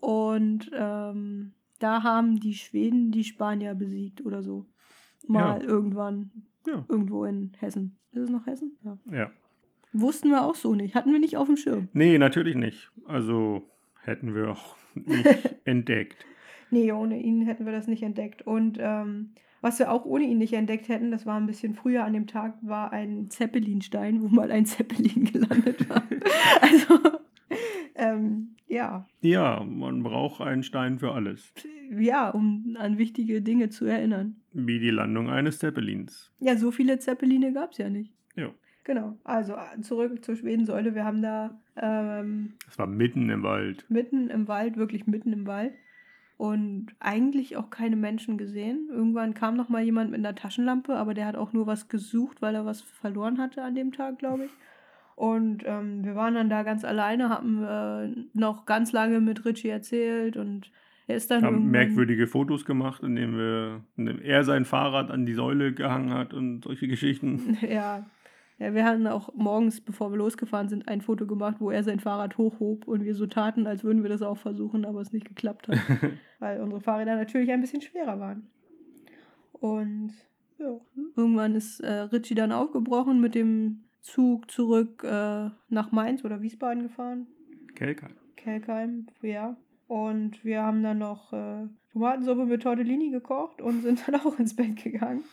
[0.00, 4.66] Und ähm, da haben die Schweden die Spanier besiegt oder so.
[5.26, 5.68] Mal Ja.
[5.68, 6.30] irgendwann.
[6.66, 6.84] Ja.
[6.88, 7.96] Irgendwo in Hessen.
[8.12, 8.76] Ist es noch Hessen?
[8.84, 8.98] Ja.
[9.12, 9.30] Ja.
[9.92, 10.94] Wussten wir auch so nicht.
[10.94, 11.88] Hatten wir nicht auf dem Schirm.
[11.92, 12.90] Nee, natürlich nicht.
[13.06, 13.62] Also
[14.02, 16.24] hätten wir auch nicht entdeckt.
[16.70, 18.42] Nee, ohne ihn hätten wir das nicht entdeckt.
[18.46, 19.34] Und ähm,
[19.64, 22.26] was wir auch ohne ihn nicht entdeckt hätten, das war ein bisschen früher an dem
[22.26, 26.02] Tag, war ein Zeppelinstein, wo mal ein Zeppelin gelandet war.
[26.60, 27.18] also,
[27.94, 29.06] ähm, ja.
[29.22, 31.54] Ja, man braucht einen Stein für alles.
[31.98, 34.36] Ja, um an wichtige Dinge zu erinnern.
[34.52, 36.30] Wie die Landung eines Zeppelins.
[36.40, 38.12] Ja, so viele Zeppeline gab es ja nicht.
[38.36, 38.50] Ja.
[38.84, 39.16] Genau.
[39.24, 40.94] Also äh, zurück zur Schwedensäule.
[40.94, 43.86] Wir haben da ähm, Das war mitten im Wald.
[43.88, 45.72] mitten im Wald, wirklich mitten im Wald.
[46.36, 48.88] Und eigentlich auch keine Menschen gesehen.
[48.90, 52.42] Irgendwann kam noch mal jemand mit einer Taschenlampe, aber der hat auch nur was gesucht,
[52.42, 54.50] weil er was verloren hatte an dem Tag, glaube ich.
[55.16, 59.68] Und ähm, wir waren dann da ganz alleine, haben äh, noch ganz lange mit Richie
[59.68, 60.72] erzählt und
[61.06, 65.26] er ist dann Haben irgendwann- merkwürdige Fotos gemacht, indem, wir, indem er sein Fahrrad an
[65.26, 67.56] die Säule gehangen hat und solche Geschichten.
[67.68, 68.06] Ja.
[68.58, 71.98] Ja, wir hatten auch morgens, bevor wir losgefahren sind, ein Foto gemacht, wo er sein
[71.98, 75.26] Fahrrad hochhob und wir so taten, als würden wir das auch versuchen, aber es nicht
[75.26, 75.78] geklappt hat,
[76.38, 78.46] weil unsere Fahrräder natürlich ein bisschen schwerer waren.
[79.52, 80.12] Und
[80.58, 80.78] ja,
[81.16, 86.84] irgendwann ist äh, Richie dann aufgebrochen mit dem Zug zurück äh, nach Mainz oder Wiesbaden
[86.84, 87.26] gefahren.
[87.74, 88.12] Kelkheim.
[88.36, 89.56] Kelkheim, ja.
[89.88, 94.54] Und wir haben dann noch äh, Tomatensuppe mit Tortellini gekocht und sind dann auch ins
[94.54, 95.24] Bett gegangen.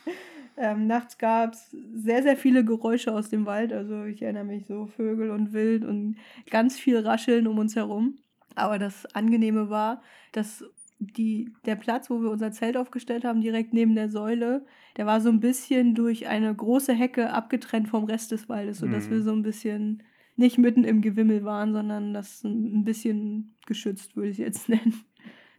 [0.56, 3.72] Ähm, nachts gab es sehr, sehr viele Geräusche aus dem Wald.
[3.72, 6.16] Also ich erinnere mich so Vögel und Wild und
[6.50, 8.18] ganz viel Rascheln um uns herum.
[8.54, 10.64] Aber das Angenehme war, dass
[10.98, 14.64] die, der Platz, wo wir unser Zelt aufgestellt haben, direkt neben der Säule,
[14.96, 19.06] der war so ein bisschen durch eine große Hecke abgetrennt vom Rest des Waldes, sodass
[19.06, 19.10] Mhm.
[19.10, 20.02] wir so ein bisschen
[20.36, 24.94] nicht mitten im Gewimmel waren, sondern das ein bisschen geschützt, würde ich es jetzt nennen.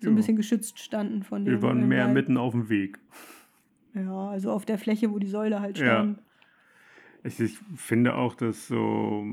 [0.02, 1.54] So ein bisschen geschützt standen von dem.
[1.56, 2.14] Wir waren äh, mehr Wald.
[2.14, 3.00] mitten auf dem Weg.
[3.96, 6.02] Ja, also auf der Fläche, wo die Säule halt Ja.
[6.04, 6.20] stand.
[7.24, 9.26] Ich, ich finde auch, dass so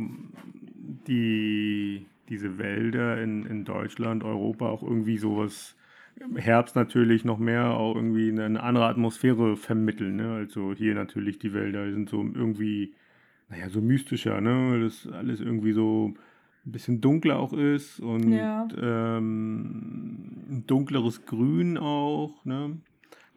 [1.06, 5.76] die, diese Wälder in, in Deutschland, Europa auch irgendwie sowas
[6.20, 10.16] im Herbst natürlich noch mehr auch irgendwie eine, eine andere Atmosphäre vermitteln.
[10.16, 10.34] Ne?
[10.34, 12.94] Also hier natürlich die Wälder sind so irgendwie,
[13.48, 14.72] naja, so mystischer, ne?
[14.72, 16.14] Weil das alles irgendwie so
[16.66, 18.68] ein bisschen dunkler auch ist und Ja.
[18.80, 22.76] ähm, ein dunkleres Grün auch, ne?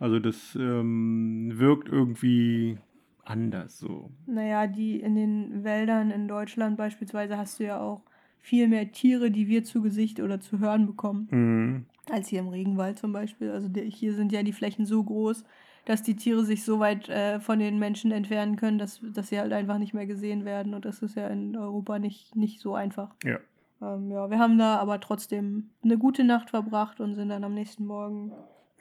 [0.03, 2.77] Also das ähm, wirkt irgendwie
[3.23, 4.09] anders so.
[4.25, 8.01] Naja, die in den Wäldern in Deutschland beispielsweise hast du ja auch
[8.41, 11.85] viel mehr Tiere, die wir zu Gesicht oder zu hören bekommen, Mhm.
[12.11, 13.49] als hier im Regenwald zum Beispiel.
[13.51, 15.45] Also hier sind ja die Flächen so groß,
[15.85, 19.39] dass die Tiere sich so weit äh, von den Menschen entfernen können, dass, dass sie
[19.39, 20.73] halt einfach nicht mehr gesehen werden.
[20.73, 23.15] Und das ist ja in Europa nicht, nicht so einfach.
[23.23, 23.37] Ja.
[23.81, 27.53] Ähm, ja, wir haben da aber trotzdem eine gute Nacht verbracht und sind dann am
[27.53, 28.33] nächsten Morgen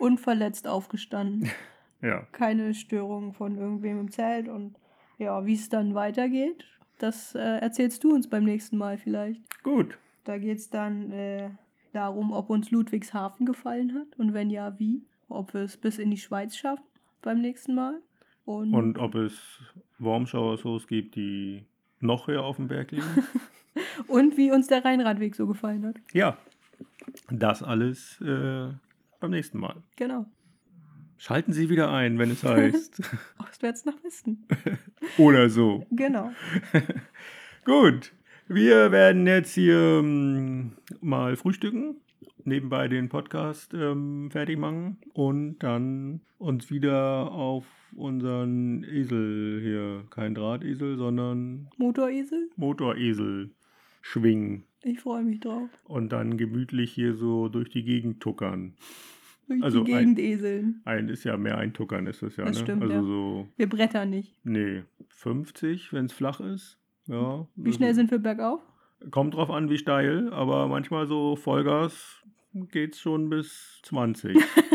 [0.02, 1.50] unverletzt aufgestanden.
[2.04, 2.26] Ja.
[2.32, 4.74] keine Störungen von irgendwem im Zelt und
[5.18, 6.64] ja, wie es dann weitergeht,
[6.98, 9.40] das äh, erzählst du uns beim nächsten Mal vielleicht.
[9.62, 9.96] Gut.
[10.24, 11.50] Da geht es dann äh,
[11.92, 15.04] darum, ob uns Ludwigshafen gefallen hat und wenn ja, wie.
[15.28, 16.82] Ob wir es bis in die Schweiz schaffen
[17.22, 18.00] beim nächsten Mal.
[18.46, 19.60] Und, Und ob es
[20.00, 21.62] Warmschauer-Sauce gibt, die
[22.00, 23.04] noch höher auf dem Berg liegen?
[24.08, 25.94] und wie uns der Rheinradweg so gefallen hat.
[26.12, 26.36] ja.
[27.30, 28.68] Das alles äh,
[29.22, 29.82] beim nächsten Mal.
[29.96, 30.26] Genau.
[31.16, 33.00] Schalten Sie wieder ein, wenn es heißt.
[33.38, 34.46] Ostwärts nach Westen.
[35.18, 35.86] Oder so.
[35.90, 36.32] Genau.
[37.64, 38.12] Gut.
[38.48, 41.96] Wir werden jetzt hier ähm, mal frühstücken,
[42.44, 47.64] nebenbei den Podcast ähm, fertig machen und dann uns wieder auf
[47.94, 52.50] unseren Esel hier, kein Drahtesel, sondern Motoresel?
[52.56, 53.52] Motoresel
[54.02, 54.64] schwingen.
[54.84, 55.68] Ich freue mich drauf.
[55.84, 58.74] Und dann gemütlich hier so durch die Gegend tuckern.
[59.48, 60.80] Durch Also die ein- Gegend eseln.
[60.84, 62.62] Ein ist ja mehr ein Tuckern, ist es ja, Das ne?
[62.64, 63.02] stimmt, also ja.
[63.02, 64.34] so, Wir brettern nicht.
[64.44, 66.78] nee, 50, wenn es flach ist.
[67.06, 67.46] Ja.
[67.56, 68.60] Wie schnell sind wir bergauf?
[69.10, 72.22] Kommt drauf an, wie steil, aber manchmal so Vollgas
[72.54, 74.36] geht's schon bis 20.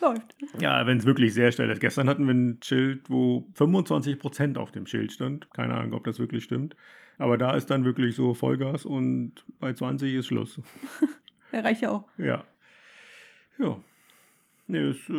[0.00, 0.36] Läuft.
[0.60, 1.80] ja, wenn es wirklich sehr steil ist.
[1.80, 5.52] Gestern hatten wir ein Schild, wo 25% auf dem Schild stand.
[5.52, 6.76] Keine Ahnung, ob das wirklich stimmt.
[7.18, 10.60] Aber da ist dann wirklich so Vollgas und bei 20 ist Schluss.
[11.52, 12.04] Der reicht ja auch.
[12.16, 12.44] Ja.
[13.58, 13.76] Ja.
[14.68, 15.12] Nee, es, äh,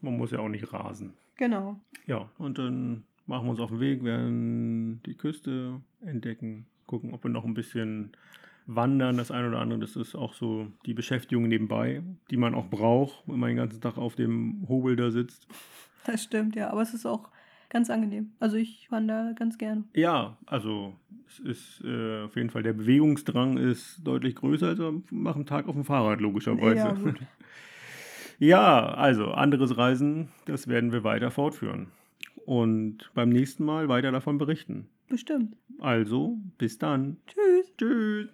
[0.00, 1.12] man muss ja auch nicht rasen.
[1.36, 1.78] Genau.
[2.06, 7.22] Ja, und dann machen wir uns auf den Weg, werden die Küste entdecken, gucken, ob
[7.22, 8.12] wir noch ein bisschen
[8.66, 9.78] wandern, das eine oder andere.
[9.80, 13.80] Das ist auch so die Beschäftigung nebenbei, die man auch braucht, wenn man den ganzen
[13.80, 15.46] Tag auf dem Hobel da sitzt.
[16.04, 16.70] Das stimmt, ja.
[16.70, 17.28] Aber es ist auch
[17.68, 18.32] ganz angenehm.
[18.40, 19.84] Also ich wandere ganz gerne.
[19.94, 20.94] Ja, also
[21.26, 25.66] es ist äh, auf jeden Fall, der Bewegungsdrang ist deutlich größer als am- dem Tag
[25.68, 26.76] auf dem Fahrrad, logischerweise.
[26.76, 27.16] Ja, gut.
[28.38, 31.86] Ja, also anderes Reisen, das werden wir weiter fortführen.
[32.44, 34.88] Und beim nächsten Mal weiter davon berichten.
[35.08, 35.56] Bestimmt.
[35.78, 37.16] Also, bis dann.
[37.26, 37.72] Tschüss.
[37.78, 38.28] Tschüss.